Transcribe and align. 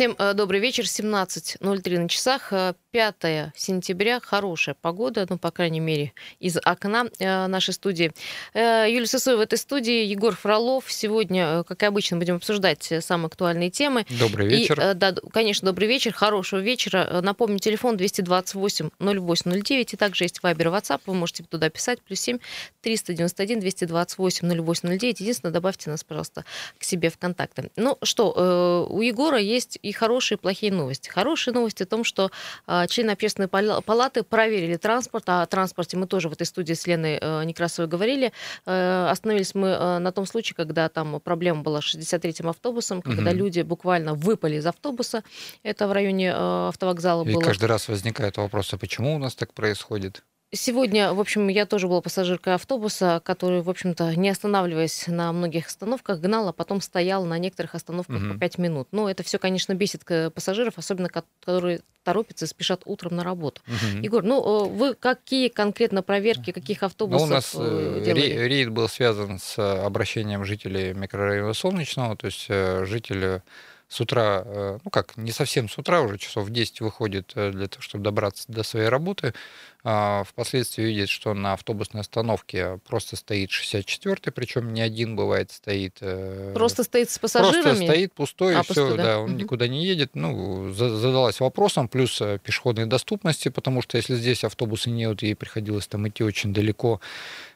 Всем 0.00 0.16
э, 0.18 0.32
добрый 0.32 0.60
вечер. 0.60 0.84
17.03 0.84 1.98
на 1.98 2.08
часах. 2.08 2.54
5 2.92 3.14
э, 3.24 3.52
сентября. 3.54 4.18
Хорошая 4.18 4.74
погода, 4.80 5.26
ну, 5.28 5.36
по 5.36 5.50
крайней 5.50 5.80
мере, 5.80 6.14
из 6.38 6.56
окна 6.56 7.04
э, 7.18 7.46
нашей 7.48 7.74
студии. 7.74 8.10
Юлия 8.54 9.06
Сысоева 9.06 9.40
в 9.40 9.42
этой 9.42 9.58
студии, 9.58 10.06
Егор 10.06 10.34
Фролов. 10.34 10.90
Сегодня, 10.90 11.64
как 11.64 11.82
и 11.82 11.86
обычно, 11.86 12.16
будем 12.16 12.36
обсуждать 12.36 12.90
самые 13.00 13.26
актуальные 13.26 13.68
темы. 13.68 14.06
Добрый 14.18 14.48
вечер. 14.48 14.80
И, 14.80 14.94
да, 14.94 15.14
конечно, 15.34 15.66
добрый 15.66 15.86
вечер. 15.86 16.14
Хорошего 16.14 16.60
вечера. 16.60 17.20
Напомню, 17.20 17.58
телефон 17.58 17.98
228 17.98 18.88
08 18.98 19.62
09. 19.62 19.92
И 19.92 19.96
также 19.98 20.24
есть 20.24 20.42
Вайбер 20.42 20.68
WhatsApp. 20.68 21.02
Вы 21.04 21.12
можете 21.12 21.44
туда 21.44 21.68
писать. 21.68 22.00
Плюс 22.00 22.20
7 22.20 22.38
391 22.80 23.60
228 23.60 24.48
08 24.48 24.98
09. 24.98 25.20
Единственное, 25.20 25.52
добавьте 25.52 25.90
нас, 25.90 26.02
пожалуйста, 26.04 26.46
к 26.78 26.84
себе 26.84 27.10
в 27.10 27.18
контакты. 27.18 27.70
Ну 27.76 27.98
что, 28.02 28.88
у 28.88 29.02
Егора 29.02 29.38
есть 29.38 29.78
и 29.90 29.92
хорошие, 29.92 30.36
и 30.36 30.40
плохие 30.40 30.72
новости. 30.72 31.08
Хорошие 31.08 31.52
новости 31.52 31.82
о 31.82 31.86
том, 31.86 32.04
что 32.04 32.30
э, 32.66 32.86
члены 32.88 33.10
общественной 33.10 33.48
палаты 33.48 34.22
проверили 34.22 34.76
транспорт, 34.76 35.24
а 35.28 35.42
о 35.42 35.46
транспорте 35.46 35.96
мы 35.96 36.06
тоже 36.06 36.28
в 36.28 36.32
этой 36.32 36.46
студии 36.46 36.74
с 36.74 36.86
Леной 36.86 37.18
э, 37.20 37.44
Некрасовой 37.44 37.88
говорили. 37.88 38.32
Э, 38.66 39.08
остановились 39.10 39.54
мы 39.54 39.68
э, 39.68 39.98
на 39.98 40.12
том 40.12 40.26
случае, 40.26 40.54
когда 40.56 40.88
там 40.88 41.20
проблема 41.20 41.62
была 41.62 41.80
с 41.80 41.94
63-м 41.94 42.48
автобусом, 42.48 42.98
угу. 42.98 43.10
когда 43.10 43.32
люди 43.32 43.60
буквально 43.62 44.14
выпали 44.14 44.56
из 44.56 44.66
автобуса. 44.66 45.22
Это 45.62 45.88
в 45.88 45.92
районе 45.92 46.28
э, 46.28 46.68
автовокзала 46.68 47.24
и 47.24 47.32
было. 47.32 47.42
И 47.42 47.44
каждый 47.44 47.66
раз 47.66 47.88
возникает 47.88 48.36
вопрос, 48.36 48.72
а 48.72 48.78
почему 48.78 49.14
у 49.14 49.18
нас 49.18 49.34
так 49.34 49.52
происходит? 49.52 50.22
Сегодня, 50.52 51.12
в 51.12 51.20
общем, 51.20 51.46
я 51.46 51.64
тоже 51.64 51.86
была 51.86 52.00
пассажиркой 52.00 52.54
автобуса, 52.54 53.22
который, 53.24 53.62
в 53.62 53.70
общем-то, 53.70 54.16
не 54.16 54.30
останавливаясь 54.30 55.06
на 55.06 55.32
многих 55.32 55.68
остановках, 55.68 56.18
гнал, 56.18 56.48
а 56.48 56.52
потом 56.52 56.80
стоял 56.80 57.24
на 57.24 57.38
некоторых 57.38 57.76
остановках 57.76 58.20
угу. 58.20 58.32
по 58.34 58.38
5 58.40 58.58
минут. 58.58 58.88
Но 58.90 59.08
это 59.08 59.22
все, 59.22 59.38
конечно, 59.38 59.74
бесит 59.74 60.02
пассажиров, 60.34 60.76
особенно 60.76 61.08
которые 61.08 61.82
торопятся 62.02 62.46
и 62.46 62.48
спешат 62.48 62.82
утром 62.84 63.14
на 63.14 63.22
работу. 63.22 63.62
Угу. 63.68 64.02
Егор, 64.02 64.24
ну 64.24 64.68
вы 64.68 64.94
какие 64.94 65.48
конкретно 65.48 66.02
проверки, 66.02 66.50
каких 66.50 66.82
автобусов 66.82 67.28
ну, 67.28 67.32
у 67.32 67.34
нас 67.36 67.54
э, 67.56 68.02
делали? 68.04 68.48
рейд 68.48 68.70
был 68.70 68.88
связан 68.88 69.38
с 69.38 69.56
обращением 69.58 70.44
жителей 70.44 70.94
микрорайона 70.94 71.52
Солнечного, 71.52 72.16
то 72.16 72.26
есть 72.26 72.46
э, 72.48 72.86
жители 72.86 73.42
с 73.90 74.00
утра, 74.00 74.42
э, 74.46 74.78
ну 74.84 74.90
как, 74.90 75.16
не 75.16 75.32
совсем 75.32 75.68
с 75.68 75.76
утра, 75.76 76.00
уже 76.00 76.16
часов 76.16 76.46
в 76.46 76.50
10 76.50 76.80
выходит 76.80 77.32
для 77.34 77.66
того, 77.66 77.82
чтобы 77.82 78.04
добраться 78.04 78.44
до 78.46 78.62
своей 78.62 78.88
работы, 78.88 79.34
а, 79.82 80.24
впоследствии 80.24 80.82
видит, 80.84 81.08
что 81.08 81.32
на 81.32 81.54
автобусной 81.54 82.02
остановке 82.02 82.78
просто 82.86 83.16
стоит 83.16 83.50
64-й, 83.50 84.30
причем 84.30 84.74
не 84.74 84.82
один 84.82 85.16
бывает 85.16 85.50
стоит. 85.50 85.96
Э, 86.02 86.52
просто 86.54 86.84
стоит 86.84 87.10
с 87.10 87.18
пассажирами? 87.18 87.62
Просто 87.62 87.84
стоит 87.84 88.12
пустой, 88.12 88.56
а, 88.56 88.60
и 88.60 88.62
все, 88.62 88.96
да, 88.96 89.02
да 89.02 89.18
он 89.20 89.30
угу. 89.30 89.38
никуда 89.38 89.68
не 89.68 89.84
едет. 89.84 90.10
Ну, 90.14 90.70
задалась 90.72 91.40
вопросом, 91.40 91.88
плюс 91.88 92.20
э, 92.20 92.38
пешеходной 92.42 92.84
доступности, 92.84 93.48
потому 93.48 93.80
что 93.80 93.96
если 93.96 94.14
здесь 94.16 94.44
автобусы 94.44 94.90
нет, 94.90 95.22
ей 95.22 95.34
приходилось 95.34 95.86
там 95.86 96.06
идти 96.06 96.24
очень 96.24 96.52
далеко, 96.52 97.00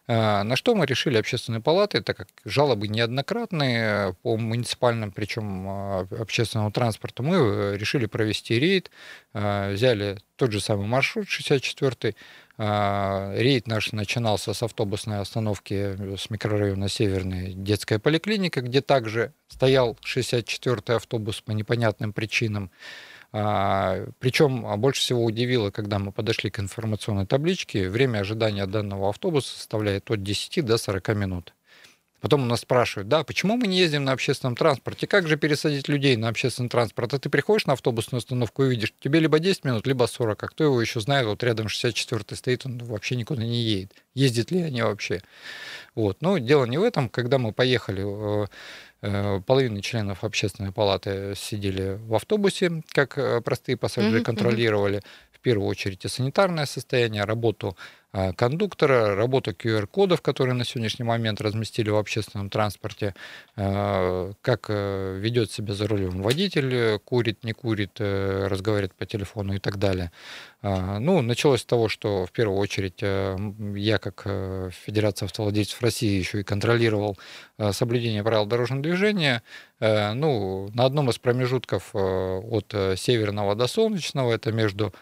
на 0.06 0.56
что 0.56 0.74
мы 0.74 0.84
решили 0.84 1.16
общественной 1.16 1.60
палаты, 1.60 2.02
так 2.02 2.16
как 2.16 2.28
жалобы 2.44 2.88
неоднократные 2.88 4.14
по 4.22 4.36
муниципальным, 4.36 5.12
причем 5.12 5.66
а, 5.66 6.06
общественному 6.18 6.70
транспорту, 6.70 7.22
мы 7.22 7.36
э, 7.36 7.76
решили 7.78 8.06
провести 8.06 8.58
рейд, 8.58 8.90
взяли 9.32 10.18
тот 10.36 10.52
же 10.52 10.60
самый 10.60 10.86
маршрут 10.86 11.28
64 11.28 12.14
Рейд 12.56 13.66
наш 13.66 13.90
начинался 13.90 14.54
с 14.54 14.62
автобусной 14.62 15.18
остановки 15.18 16.16
с 16.16 16.30
микрорайона 16.30 16.88
Северной 16.88 17.52
детская 17.52 17.98
поликлиника, 17.98 18.60
где 18.60 18.80
также 18.80 19.32
стоял 19.48 19.98
64-й 20.04 20.94
автобус 20.94 21.40
по 21.40 21.50
непонятным 21.50 22.12
причинам. 22.12 22.70
Причем 23.34 24.64
а, 24.64 24.76
больше 24.76 25.00
всего 25.00 25.24
удивило, 25.24 25.72
когда 25.72 25.98
мы 25.98 26.12
подошли 26.12 26.50
к 26.50 26.60
информационной 26.60 27.26
табличке, 27.26 27.88
время 27.88 28.18
ожидания 28.18 28.64
данного 28.64 29.08
автобуса 29.08 29.56
составляет 29.56 30.08
от 30.08 30.22
10 30.22 30.64
до 30.64 30.78
40 30.78 31.08
минут. 31.16 31.52
Потом 32.24 32.44
у 32.44 32.46
нас 32.46 32.60
спрашивают, 32.60 33.06
да, 33.06 33.22
почему 33.22 33.58
мы 33.58 33.66
не 33.66 33.76
ездим 33.76 34.04
на 34.04 34.12
общественном 34.12 34.56
транспорте? 34.56 35.06
Как 35.06 35.28
же 35.28 35.36
пересадить 35.36 35.88
людей 35.88 36.16
на 36.16 36.28
общественный 36.28 36.70
транспорт? 36.70 37.12
А 37.12 37.18
ты 37.18 37.28
приходишь 37.28 37.66
на 37.66 37.74
автобусную 37.74 38.20
остановку 38.20 38.64
и 38.64 38.70
видишь, 38.70 38.94
тебе 38.98 39.20
либо 39.20 39.38
10 39.38 39.66
минут, 39.66 39.86
либо 39.86 40.06
40. 40.06 40.42
А 40.42 40.48
кто 40.48 40.64
его 40.64 40.80
еще 40.80 41.00
знает? 41.00 41.26
Вот 41.26 41.42
рядом 41.42 41.66
64-й 41.66 42.34
стоит, 42.34 42.64
он 42.64 42.78
вообще 42.78 43.16
никуда 43.16 43.42
не 43.42 43.60
едет. 43.60 43.92
Ездит 44.14 44.50
ли 44.52 44.62
они 44.62 44.80
вообще? 44.80 45.20
Вот. 45.94 46.22
Но 46.22 46.38
дело 46.38 46.64
не 46.64 46.78
в 46.78 46.82
этом. 46.82 47.10
Когда 47.10 47.36
мы 47.36 47.52
поехали, 47.52 48.02
э, 48.06 48.46
э, 49.02 49.40
половина 49.44 49.82
членов 49.82 50.24
общественной 50.24 50.72
палаты 50.72 51.34
сидели 51.36 51.98
в 52.06 52.14
автобусе, 52.14 52.82
как 52.92 53.18
э, 53.18 53.42
простые 53.42 53.76
пассажиры 53.76 54.20
mm-hmm. 54.20 54.24
контролировали 54.24 55.02
в 55.30 55.40
первую 55.40 55.68
очередь 55.68 56.06
и 56.06 56.08
санитарное 56.08 56.64
состояние, 56.64 57.24
работу 57.24 57.76
кондуктора, 58.36 59.16
работа 59.16 59.50
QR-кодов, 59.50 60.22
которые 60.22 60.54
на 60.54 60.64
сегодняшний 60.64 61.04
момент 61.04 61.40
разместили 61.40 61.90
в 61.90 61.96
общественном 61.96 62.48
транспорте, 62.48 63.14
а, 63.56 64.32
как 64.40 64.66
э, 64.68 65.18
ведет 65.18 65.50
себя 65.50 65.74
за 65.74 65.88
рулем 65.88 66.22
водитель, 66.22 66.98
курит, 67.00 67.42
не 67.42 67.52
курит, 67.52 67.96
э, 67.98 68.46
разговаривает 68.46 68.94
по 68.94 69.04
телефону 69.04 69.54
и 69.54 69.58
так 69.58 69.78
далее. 69.78 70.12
А, 70.62 71.00
ну, 71.00 71.22
началось 71.22 71.62
с 71.62 71.64
того, 71.64 71.88
что 71.88 72.24
в 72.24 72.30
первую 72.30 72.58
очередь 72.58 73.02
э, 73.02 73.36
я, 73.74 73.98
как 73.98 74.22
Федерация 74.84 75.26
автовладельцев 75.26 75.82
России, 75.82 76.16
еще 76.18 76.40
и 76.40 76.44
контролировал 76.44 77.18
соблюдение 77.72 78.22
правил 78.22 78.46
дорожного 78.46 78.82
движения. 78.82 79.42
Ну, 79.80 80.70
на 80.72 80.84
одном 80.84 81.10
из 81.10 81.18
промежутков 81.18 81.94
от 81.94 82.74
Северного 82.96 83.54
до 83.54 83.66
Солнечного, 83.66 84.32
это 84.32 84.52
между 84.52 84.94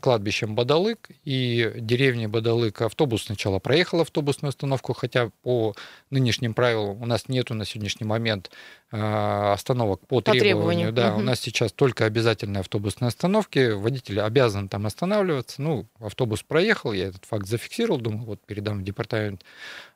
кладбищем 0.00 0.54
Бадалык 0.54 1.10
и 1.24 1.72
деревни 1.76 2.26
Бадалык. 2.26 2.80
Автобус 2.82 3.24
сначала 3.24 3.58
проехал 3.58 4.00
автобусную 4.00 4.50
остановку, 4.50 4.92
хотя 4.92 5.30
по 5.42 5.74
нынешним 6.10 6.54
правилам 6.54 7.02
у 7.02 7.06
нас 7.06 7.28
нету 7.28 7.54
на 7.54 7.64
сегодняшний 7.64 8.06
момент 8.06 8.52
э, 8.92 9.52
остановок 9.52 10.00
по, 10.06 10.20
по 10.20 10.22
требованию. 10.22 10.90
требованию. 10.90 10.92
Да, 10.92 11.12
угу. 11.12 11.20
у 11.20 11.22
нас 11.24 11.40
сейчас 11.40 11.72
только 11.72 12.04
обязательные 12.04 12.60
автобусные 12.60 13.08
остановки. 13.08 13.72
Водитель 13.72 14.20
обязан 14.20 14.68
там 14.68 14.86
останавливаться. 14.86 15.60
Ну, 15.60 15.88
автобус 15.98 16.44
проехал, 16.44 16.92
я 16.92 17.08
этот 17.08 17.24
факт 17.24 17.48
зафиксировал, 17.48 17.98
думаю, 17.98 18.26
вот 18.26 18.40
передам 18.46 18.78
в 18.78 18.84
департамент 18.84 19.42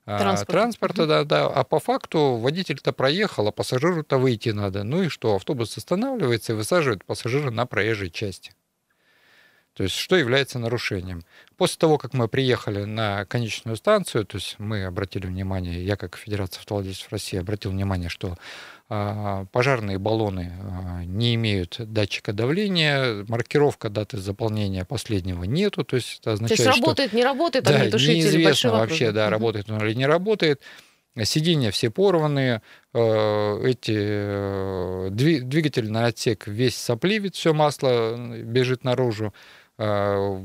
э, 0.06 0.18
Транспорт. 0.18 0.50
транспорта, 0.50 1.02
угу. 1.02 1.08
да, 1.08 1.24
да. 1.24 1.46
А 1.46 1.62
по 1.62 1.78
факту 1.78 2.34
водитель-то 2.34 2.92
проехал, 2.92 3.46
а 3.46 3.52
пассажиру-то 3.52 4.18
выйти 4.18 4.48
надо. 4.48 4.82
Ну 4.82 5.04
и 5.04 5.08
что, 5.08 5.36
автобус 5.36 5.78
останавливается 5.78 6.52
и 6.52 6.56
высаживает 6.56 7.04
пассажира 7.04 7.52
на 7.52 7.64
проезжей 7.64 8.10
части. 8.10 8.52
То 9.74 9.84
есть 9.84 9.94
что 9.96 10.16
является 10.16 10.58
нарушением? 10.58 11.22
После 11.56 11.78
того, 11.78 11.96
как 11.96 12.12
мы 12.12 12.28
приехали 12.28 12.84
на 12.84 13.24
конечную 13.24 13.76
станцию, 13.76 14.26
то 14.26 14.36
есть 14.36 14.56
мы 14.58 14.84
обратили 14.84 15.26
внимание, 15.26 15.82
я 15.84 15.96
как 15.96 16.16
Федерация 16.16 16.60
автовладельцев 16.60 17.10
России 17.10 17.38
обратил 17.38 17.70
внимание, 17.70 18.10
что 18.10 18.36
а, 18.90 19.46
пожарные 19.52 19.98
баллоны 19.98 20.52
а, 20.60 21.04
не 21.04 21.34
имеют 21.36 21.76
датчика 21.78 22.34
давления, 22.34 23.24
маркировка 23.26 23.88
даты 23.88 24.18
заполнения 24.18 24.84
последнего 24.84 25.44
нету, 25.44 25.84
то 25.84 25.96
есть 25.96 26.18
это 26.20 26.32
означает, 26.32 26.58
то 26.58 26.66
есть 26.68 26.78
работает, 26.78 27.08
что, 27.08 27.16
не 27.16 27.24
работает, 27.24 27.64
да, 27.64 27.86
неизвестно 27.86 28.72
вообще, 28.72 29.12
да, 29.12 29.30
работает 29.30 29.70
он 29.70 29.82
или 29.82 29.94
не 29.94 30.06
работает. 30.06 30.60
Сиденья 31.24 31.70
все 31.70 31.90
порванные, 31.90 32.62
эти 32.94 33.94
э, 33.94 35.08
двигательный 35.10 36.06
отсек 36.06 36.46
весь 36.46 36.76
сопливит, 36.76 37.34
все 37.34 37.52
масло 37.52 38.16
бежит 38.16 38.82
наружу. 38.82 39.34
А, 39.84 40.40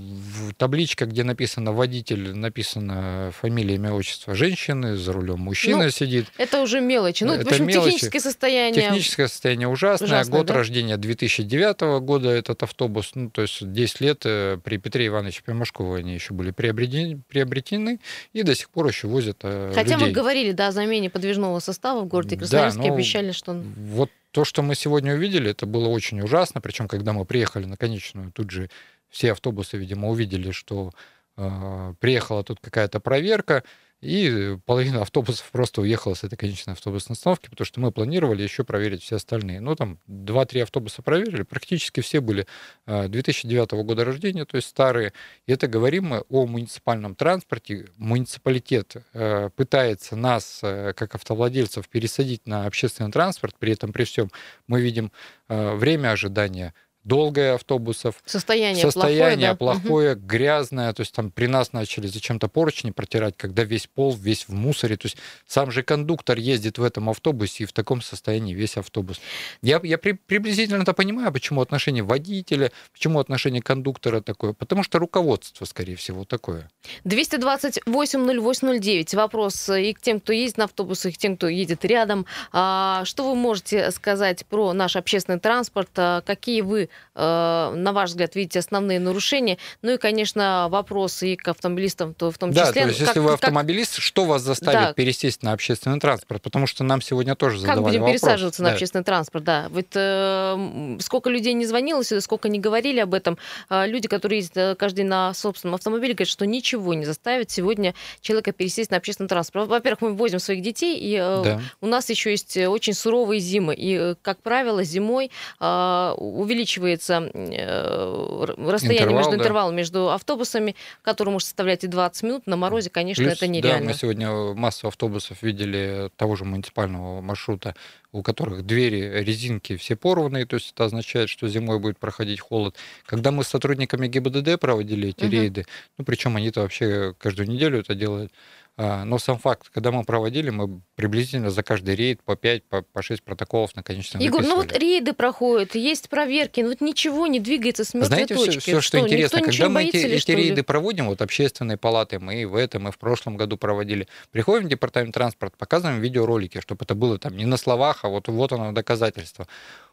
табличка, 0.57 1.05
где 1.05 1.23
написано 1.23 1.71
водитель, 1.71 2.35
написано 2.35 3.31
фамилия, 3.39 3.75
имя, 3.75 3.93
отчество 3.93 4.33
женщины, 4.33 4.95
за 4.95 5.13
рулем 5.13 5.41
мужчина 5.41 5.83
ну, 5.83 5.89
сидит. 5.91 6.25
Это 6.39 6.59
уже 6.59 6.81
мелочи. 6.81 7.23
Ну, 7.23 7.33
это, 7.33 7.45
в 7.45 7.47
общем, 7.49 7.67
мелочи. 7.67 7.91
техническое 7.91 8.19
состояние. 8.19 8.81
Техническое 8.81 9.27
состояние 9.27 9.67
ужасное. 9.67 10.07
ужасное 10.07 10.39
Год 10.39 10.47
да? 10.47 10.55
рождения 10.55 10.97
2009 10.97 12.01
года 12.03 12.29
этот 12.29 12.63
автобус, 12.63 13.11
ну, 13.13 13.29
то 13.29 13.43
есть 13.43 13.71
10 13.71 14.01
лет 14.01 14.21
э, 14.25 14.57
при 14.63 14.77
Петре 14.77 15.05
Ивановиче 15.05 15.43
Пимашкове 15.45 15.99
они 15.99 16.15
еще 16.15 16.33
были 16.33 16.49
приобретены, 16.49 17.21
приобретены 17.29 17.99
и 18.33 18.41
до 18.41 18.55
сих 18.55 18.71
пор 18.71 18.87
еще 18.87 19.07
возят 19.07 19.37
э, 19.43 19.71
Хотя 19.75 19.93
людей. 19.93 20.07
мы 20.07 20.11
говорили, 20.13 20.51
да, 20.51 20.69
о 20.69 20.71
замене 20.71 21.11
подвижного 21.11 21.59
состава 21.59 22.01
в 22.01 22.07
городе 22.07 22.37
Красноярске, 22.37 22.81
да, 22.81 22.91
обещали, 22.91 23.31
что... 23.33 23.53
Вот 23.53 24.09
то, 24.31 24.45
что 24.45 24.61
мы 24.61 24.75
сегодня 24.75 25.15
увидели, 25.15 25.49
это 25.49 25.65
было 25.65 25.87
очень 25.87 26.21
ужасно. 26.21 26.61
Причем, 26.61 26.87
когда 26.87 27.13
мы 27.13 27.25
приехали 27.25 27.65
на 27.65 27.75
конечную, 27.75 28.31
тут 28.31 28.51
же 28.51 28.69
все 29.17 29.31
автобусы, 29.31 29.77
видимо, 29.77 30.09
увидели, 30.09 30.51
что 30.51 30.91
э, 31.37 31.93
приехала 31.99 32.43
тут 32.43 32.59
какая-то 32.61 32.99
проверка. 32.99 33.63
И 33.99 34.55
половина 34.67 35.01
автобусов 35.01 35.49
просто 35.51 35.81
уехала 35.81 36.13
с 36.13 36.23
этой 36.23 36.35
конечной 36.35 36.73
автобусной 36.73 37.15
остановки, 37.15 37.49
потому 37.49 37.65
что 37.65 37.79
мы 37.79 37.91
планировали 37.91 38.43
еще 38.43 38.63
проверить 38.63 39.01
все 39.01 39.15
остальные. 39.15 39.59
Ну, 39.59 39.75
там 39.75 39.97
2-3 40.07 40.61
автобуса 40.61 41.01
проверили, 41.01 41.41
практически 41.41 42.01
все 42.01 42.21
были 42.21 42.45
2009 42.85 43.73
а, 43.73 43.75
года 43.77 44.05
рождения, 44.05 44.45
то 44.45 44.55
есть 44.55 44.67
старые. 44.67 45.13
И 45.47 45.51
это 45.51 45.65
говорим 45.67 46.05
мы 46.05 46.23
о 46.29 46.45
муниципальном 46.45 47.15
транспорте. 47.15 47.87
Муниципалитет 47.97 48.97
э, 49.13 49.49
пытается 49.55 50.15
нас, 50.15 50.59
э, 50.61 50.93
как 50.95 51.15
автовладельцев, 51.15 51.89
пересадить 51.89 52.45
на 52.45 52.67
общественный 52.67 53.11
транспорт, 53.11 53.55
при 53.57 53.73
этом 53.73 53.93
при 53.93 54.03
всем 54.03 54.29
мы 54.67 54.79
видим 54.79 55.11
э, 55.49 55.73
время 55.73 56.11
ожидания– 56.11 56.75
долгое 57.07 57.55
автобусов. 57.55 58.21
Состояние, 58.25 58.83
состояние 58.83 59.55
плохое, 59.55 59.81
да? 59.81 59.87
плохое 59.87 60.15
грязное. 60.15 60.91
То 60.93 61.01
есть 61.01 61.13
там 61.13 61.31
при 61.31 61.47
нас 61.47 61.73
начали 61.73 62.05
зачем-то 62.07 62.47
поручни 62.49 62.91
протирать, 62.91 63.35
когда 63.37 63.63
весь 63.63 63.87
пол 63.87 64.13
весь 64.13 64.47
в 64.47 64.53
мусоре. 64.53 64.97
То 64.97 65.05
есть 65.05 65.17
сам 65.47 65.71
же 65.71 65.81
кондуктор 65.83 66.37
ездит 66.37 66.77
в 66.77 66.83
этом 66.83 67.09
автобусе 67.09 67.63
и 67.63 67.65
в 67.65 67.71
таком 67.71 68.01
состоянии 68.01 68.53
весь 68.53 68.75
автобус. 68.77 69.21
Я, 69.61 69.79
я 69.83 69.97
при, 69.97 70.11
приблизительно 70.11 70.83
это 70.83 70.93
понимаю, 70.93 71.31
почему 71.31 71.61
отношение 71.61 72.03
водителя, 72.03 72.71
почему 72.91 73.19
отношение 73.19 73.61
кондуктора 73.61 74.19
такое. 74.21 74.51
Потому 74.53 74.83
что 74.83 74.99
руководство, 74.99 75.63
скорее 75.65 75.95
всего, 75.95 76.25
такое. 76.25 76.69
228-08-09. 77.05 79.15
Вопрос 79.15 79.69
и 79.69 79.93
к 79.93 80.01
тем, 80.01 80.19
кто 80.19 80.33
ездит 80.33 80.57
на 80.57 80.65
автобусах, 80.65 81.13
и 81.13 81.15
к 81.15 81.17
тем, 81.17 81.37
кто 81.37 81.47
едет 81.47 81.85
рядом. 81.85 82.25
А, 82.51 83.05
что 83.05 83.29
вы 83.29 83.35
можете 83.35 83.91
сказать 83.91 84.45
про 84.45 84.73
наш 84.73 84.97
общественный 84.97 85.39
транспорт? 85.39 85.89
А, 85.95 86.19
какие 86.21 86.61
вы 86.61 86.87
Э, 86.87 86.89
на 87.17 87.91
ваш 87.93 88.11
взгляд, 88.11 88.35
видите 88.35 88.59
основные 88.59 88.99
нарушения? 88.99 89.57
Ну 89.81 89.93
и, 89.93 89.97
конечно, 89.97 90.67
вопросы 90.69 91.33
и 91.33 91.35
к 91.35 91.47
автомобилистам 91.47 92.13
то 92.13 92.29
в 92.29 92.37
том 92.37 92.51
числе. 92.51 92.65
Да, 92.65 92.71
то 92.71 92.79
есть, 92.79 92.99
как, 92.99 93.07
если 93.07 93.19
вы 93.19 93.33
автомобилист, 93.33 93.95
как... 93.95 94.03
что 94.03 94.25
вас 94.25 94.43
заставит 94.43 94.79
да. 94.79 94.93
пересесть 94.93 95.41
на 95.41 95.53
общественный 95.53 95.99
транспорт? 95.99 96.43
Потому 96.43 96.67
что 96.67 96.83
нам 96.83 97.01
сегодня 97.01 97.35
тоже 97.35 97.57
задавали 97.57 97.77
Как 97.77 97.83
будем 97.85 98.01
вопрос. 98.01 98.21
пересаживаться 98.21 98.61
да. 98.61 98.69
на 98.69 98.73
общественный 98.73 99.03
транспорт, 99.03 99.43
да. 99.43 99.67
Вот 99.69 99.87
э, 99.95 100.97
сколько 100.99 101.31
людей 101.31 101.53
не 101.53 101.65
звонило 101.65 102.03
сюда, 102.03 102.21
сколько 102.21 102.49
не 102.49 102.59
говорили 102.59 102.99
об 102.99 103.13
этом. 103.15 103.39
Э, 103.69 103.87
люди, 103.87 104.07
которые 104.07 104.39
ездят 104.39 104.57
э, 104.57 104.75
каждый 104.75 105.03
на 105.03 105.33
собственном 105.33 105.75
автомобиле, 105.75 106.13
говорят, 106.13 106.29
что 106.29 106.45
ничего 106.45 106.93
не 106.93 107.05
заставит 107.05 107.49
сегодня 107.49 107.95
человека 108.21 108.51
пересесть 108.51 108.91
на 108.91 108.97
общественный 108.97 109.29
транспорт. 109.29 109.67
Во-первых, 109.67 110.01
мы 110.01 110.13
возим 110.13 110.37
своих 110.39 110.61
детей, 110.61 110.97
и 110.99 111.15
э, 111.15 111.41
да. 111.43 111.61
у 111.81 111.87
нас 111.87 112.09
еще 112.11 112.29
есть 112.29 112.55
очень 112.57 112.93
суровые 112.93 113.39
зимы. 113.39 113.73
И, 113.75 114.13
как 114.21 114.41
правило, 114.43 114.83
зимой 114.83 115.31
э, 115.59 116.13
увеличивается 116.17 116.76
увеличивается 116.77 117.31
э, 117.33 118.45
расстояние 118.69 119.03
Интервал, 119.03 119.17
между 119.17 119.31
да. 119.31 119.37
интервалом 119.37 119.75
между 119.75 120.11
автобусами, 120.11 120.75
который 121.01 121.29
может 121.29 121.47
составлять 121.47 121.83
и 121.83 121.87
20 121.87 122.23
минут. 122.23 122.47
На 122.47 122.55
морозе, 122.55 122.89
конечно, 122.89 123.23
Плюс, 123.23 123.37
это 123.37 123.47
нереально. 123.47 123.87
Да, 123.87 123.93
мы 123.93 123.93
сегодня 123.93 124.31
массу 124.53 124.87
автобусов 124.87 125.41
видели 125.41 126.09
того 126.15 126.35
же 126.35 126.45
муниципального 126.45 127.21
маршрута, 127.21 127.75
у 128.11 128.23
которых 128.23 128.65
двери, 128.65 129.23
резинки 129.23 129.77
все 129.77 129.95
порванные, 129.95 130.45
то 130.45 130.55
есть 130.55 130.71
это 130.73 130.85
означает, 130.85 131.29
что 131.29 131.47
зимой 131.47 131.79
будет 131.79 131.99
проходить 131.99 132.39
холод. 132.39 132.75
Когда 133.05 133.31
мы 133.31 133.43
с 133.43 133.47
сотрудниками 133.47 134.07
ГИБДД 134.07 134.59
проводили 134.59 135.09
эти 135.09 135.25
угу. 135.25 135.31
рейды, 135.31 135.65
ну 135.97 136.05
причем 136.05 136.35
они-то 136.35 136.61
вообще 136.61 137.13
каждую 137.19 137.49
неделю 137.49 137.79
это 137.79 137.95
делают, 137.95 138.31
но 138.77 139.17
сам 139.17 139.39
факт, 139.39 139.69
когда 139.73 139.91
мы 139.91 140.03
проводили, 140.03 140.51
мы 140.51 140.81
приблизительно 140.95 141.49
за 141.49 141.63
каждый 141.63 141.95
рейд 141.95 142.21
по 142.21 142.35
5, 142.35 142.63
по, 142.65 142.81
по 142.83 143.01
6 143.01 143.23
протоколов 143.23 143.75
на 143.75 143.81
конечном 143.81 144.21
Егор, 144.21 144.43
ну 144.43 144.57
вот 144.57 144.71
рейды 144.77 145.13
проходят, 145.13 145.73
есть 145.73 146.09
проверки, 146.09 146.61
но 146.61 146.69
вот 146.69 146.81
ничего 146.81 147.25
не 147.25 147.39
двигается 147.39 147.83
с 147.83 147.95
мертвой 147.95 148.07
Знаете, 148.07 148.35
точки. 148.35 148.51
Все, 148.51 148.59
все, 148.59 148.81
что, 148.81 148.97
что 148.97 148.99
интересно, 148.99 149.41
когда 149.41 149.69
мы 149.69 149.85
эти, 149.85 149.97
эти 149.97 150.31
рейды 150.31 150.61
проводим, 150.61 151.07
вот 151.07 151.23
общественные 151.23 151.77
палаты, 151.77 152.19
мы 152.19 152.41
и 152.41 152.45
в 152.45 152.55
этом, 152.55 152.87
и 152.87 152.91
в 152.91 152.99
прошлом 152.99 153.35
году 153.35 153.57
проводили, 153.57 154.07
приходим 154.31 154.67
в 154.67 154.69
департамент 154.69 155.13
транспорта, 155.13 155.57
показываем 155.57 155.99
видеоролики, 155.99 156.61
чтобы 156.61 156.83
это 156.83 156.93
было 156.93 157.17
там 157.17 157.35
не 157.35 157.45
на 157.45 157.57
словах, 157.57 158.05
а 158.05 158.09
вот, 158.09 158.27
вот 158.27 158.51
оно 158.51 158.73
доказательство 158.73 159.47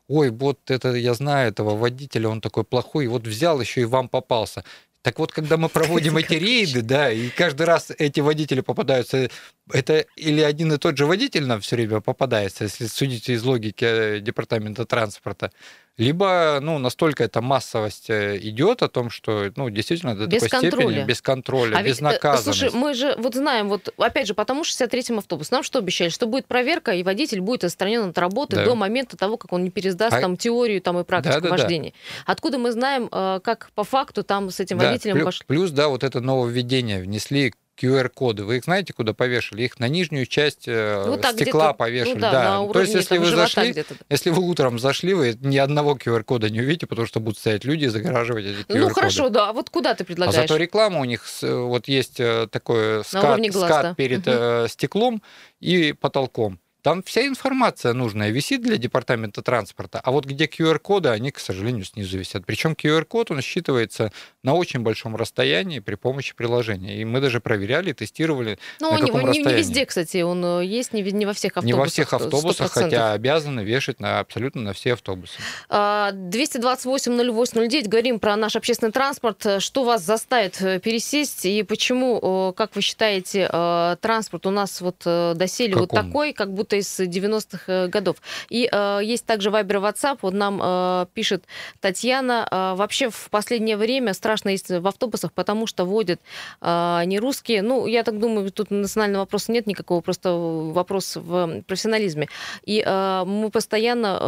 ой, 0.09 0.31
вот 0.31 0.59
это 0.71 0.95
я 0.95 1.15
знаю 1.15 1.49
этого 1.49 1.77
водителя, 1.77 2.29
он 2.29 2.41
такой 2.41 2.65
плохой, 2.65 3.05
и 3.05 3.09
вот 3.09 3.27
взял 3.27 3.61
еще 3.61 3.83
и 3.83 3.85
вам 3.85 4.09
попался. 4.09 4.65
Так 5.05 5.19
вот, 5.19 5.33
когда 5.33 5.59
мы 5.59 5.69
проводим 5.69 6.17
эти 6.17 6.33
рейды, 6.33 6.81
да, 6.81 7.13
и 7.13 7.29
каждый 7.29 7.67
раз 7.67 7.93
эти 7.99 8.21
водители 8.21 8.63
попадаются, 8.63 9.29
это 9.73 10.05
или 10.17 10.43
один 10.43 10.73
и 10.73 10.79
тот 10.79 10.99
же 10.99 11.07
водитель 11.07 11.47
нам 11.47 11.61
все 11.61 11.77
время 11.77 12.01
попадается, 12.01 12.65
если 12.65 12.87
судить 12.87 13.29
из 13.29 13.43
логики 13.45 13.85
э, 13.85 14.21
департамента 14.21 14.85
транспорта, 14.85 15.51
либо 15.97 16.59
ну, 16.61 16.79
настолько 16.79 17.25
эта 17.25 17.41
массовость 17.41 18.11
э, 18.11 18.39
идет 18.43 18.83
о 18.83 18.89
том, 18.89 19.09
что 19.09 19.51
ну, 19.57 19.71
действительно 19.71 20.15
до 20.15 20.27
без 20.27 20.43
такой 20.43 20.61
контроля. 20.61 20.87
степени 20.89 21.07
без 21.07 21.23
контроля, 21.23 21.77
а 21.77 21.83
без 21.83 22.01
э, 22.01 22.05
наказанности. 22.05 22.61
Слушай, 22.61 22.75
мы 22.79 22.95
же 22.95 23.15
вот 23.17 23.35
знаем, 23.35 23.69
вот 23.69 23.95
опять 23.97 24.27
же, 24.27 24.35
потому 24.35 24.65
63-м 24.65 25.19
автобус, 25.19 25.51
нам 25.51 25.63
что 25.63 25.79
обещали? 25.79 26.11
Что 26.11 26.27
будет 26.27 26.47
проверка, 26.47 26.93
и 26.93 27.03
водитель 27.03 27.41
будет 27.41 27.65
отстранен 27.65 28.11
от 28.11 28.19
работы 28.19 28.57
да. 28.57 28.65
до 28.67 28.75
момента 28.75 29.17
того, 29.17 29.39
как 29.39 29.53
он 29.53 29.65
не 29.65 29.71
пересдаст 29.71 30.15
а... 30.15 30.21
там 30.21 30.37
теорию 30.37 30.83
там, 30.83 30.99
и 30.99 31.05
практику 31.05 31.37
да, 31.37 31.41
да, 31.41 31.49
вождения. 31.49 31.93
Да. 32.27 32.33
Откуда 32.33 32.59
мы 32.59 32.71
знаем, 32.71 33.09
как 33.09 33.71
по 33.75 33.85
факту 33.85 34.25
там 34.25 34.51
с 34.51 34.61
этим 34.61 34.77
да, 34.77 34.89
водителем 34.89 35.15
плюс, 35.15 35.25
пошло? 35.25 35.45
Плюс, 35.47 35.71
да, 35.71 35.89
вот 35.89 36.05
это 36.05 36.21
нововведение 36.21 37.01
внесли 37.01 37.55
QR-коды. 37.81 38.45
Вы 38.45 38.59
их 38.59 38.65
знаете, 38.65 38.93
куда 38.93 39.13
повешали? 39.13 39.63
Их 39.63 39.79
на 39.79 39.89
нижнюю 39.89 40.27
часть 40.27 40.65
э, 40.67 41.05
ну, 41.07 41.17
так, 41.17 41.35
стекла 41.35 41.73
повешали. 41.73 42.15
Ну, 42.15 42.21
да, 42.21 42.33
да. 42.33 42.73
То 42.73 42.81
есть, 42.81 42.95
если 42.95 43.19
вы 43.19 43.27
зашли, 43.27 43.85
если 44.09 44.31
вы 44.31 44.43
утром 44.43 44.79
зашли, 44.79 45.15
вы 45.15 45.37
ни 45.41 45.57
одного 45.57 45.95
QR-кода 45.97 46.51
не 46.51 46.61
увидите, 46.61 46.87
потому 46.87 47.07
что 47.07 47.21
будут 47.21 47.39
стоять 47.39 47.65
люди 47.65 47.85
и 47.85 47.89
загораживать 47.89 48.45
эти 48.45 48.61
QR-коды. 48.61 48.81
Ну 48.81 48.89
хорошо, 48.91 49.29
да. 49.29 49.49
А 49.49 49.53
вот 49.53 49.71
куда 49.71 49.95
ты 49.95 50.05
предлагаешь? 50.05 50.39
А 50.39 50.43
зато 50.43 50.57
реклама 50.57 51.01
у 51.01 51.05
них 51.05 51.25
вот 51.43 51.89
есть 51.89 52.21
э, 52.21 52.49
такой 52.51 53.05
скат, 53.05 53.41
глаз, 53.41 53.65
скат 53.65 53.83
да. 53.83 53.95
перед 53.95 54.27
угу. 54.27 54.69
стеклом 54.69 55.23
и 55.61 55.93
потолком. 55.93 56.59
Там 56.85 57.03
вся 57.03 57.27
информация 57.27 57.93
нужная 57.95 58.29
висит 58.29 58.61
для 58.61 58.77
департамента 58.77 59.41
транспорта, 59.41 60.03
а 60.05 60.11
вот 60.11 60.27
где 60.27 60.45
QR-коды, 60.45 61.09
они, 61.09 61.31
к 61.31 61.39
сожалению, 61.39 61.87
снизу 61.87 62.19
висят. 62.19 62.45
Причем 62.45 62.73
QR-код, 62.73 63.31
он 63.31 63.39
считывается 63.39 64.13
на 64.43 64.53
очень 64.53 64.81
большом 64.81 65.17
расстоянии 65.17 65.79
при 65.79 65.95
помощи 65.95 66.35
приложения. 66.35 67.01
И 67.01 67.07
мы 67.07 67.23
даже 67.23 67.41
проверяли, 67.41 67.95
тестировали, 67.95 68.59
Но 68.83 68.91
на 68.91 68.99
каком 68.99 69.23
не, 69.23 69.29
расстоянии. 69.29 69.53
не 69.53 69.57
везде, 69.57 69.87
кстати, 69.87 70.21
он 70.21 70.45
э, 70.45 70.67
есть, 70.67 70.93
не, 70.93 71.01
не 71.01 71.25
во 71.25 71.33
всех 71.33 71.53
автобусах. 71.53 71.75
Не 71.75 71.81
во 71.81 71.87
всех 71.87 72.13
автобусах, 72.13 72.67
100%. 72.67 72.83
хотя 72.83 73.15
обязаны 73.15 73.61
вешать 73.61 73.99
на, 73.99 74.21
абсолютно 74.21 74.61
на 74.61 74.75
все 74.75 74.93
автобусы. 74.93 75.39
228-08-09, 75.71 77.89
говорим 77.89 78.21
про 78.21 78.37
наш 78.37 78.57
общественный 78.57 78.93
транспорт. 78.93 79.43
Что 79.59 79.85
вас 79.85 80.03
заставит 80.03 80.61
э, 80.61 80.81
пересесть 80.81 81.47
и 81.47 81.63
почему, 81.63 82.53
как 82.55 82.77
вы 82.77 82.83
считаете, 82.83 83.49
э, 83.51 83.97
транспорт 84.03 84.45
у 84.45 84.51
нас 84.51 84.83
вот 84.83 84.99
доселе 85.03 85.77
вот 85.77 85.89
такой, 85.89 86.35
как 86.35 86.53
будто 86.53 86.74
из 86.75 87.01
90-х 87.01 87.73
э, 87.73 87.89
годов. 87.89 88.17
И 88.49 88.69
э, 88.71 89.01
есть 89.03 89.27
также 89.27 89.51
Вайбер 89.51 89.77
WhatsApp. 89.77 90.19
Вот 90.23 90.35
нам 90.35 90.61
э, 90.63 91.07
пишет 91.15 91.45
Татьяна. 91.81 92.47
Э, 92.51 92.75
вообще 92.75 93.11
в 93.11 93.29
последнее 93.31 93.77
время 93.77 94.15
страшно 94.15 94.51
есть 94.51 94.71
в 94.71 94.87
автобусах, 94.87 95.33
потому 95.33 95.67
что 95.67 95.85
водят 95.85 96.21
э, 96.61 97.03
не 97.07 97.19
русские. 97.19 97.63
Ну, 97.63 97.87
я 97.87 98.03
так 98.03 98.19
думаю, 98.19 98.51
тут 98.51 98.71
национального 98.71 99.23
вопроса 99.23 99.53
нет 99.53 99.67
никакого, 99.67 100.01
просто 100.01 100.33
вопрос 100.33 101.17
в 101.17 101.63
профессионализме. 101.67 102.29
И 102.65 102.83
э, 102.85 103.25
мы 103.25 103.51
постоянно 103.51 104.19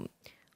э, 0.00 0.06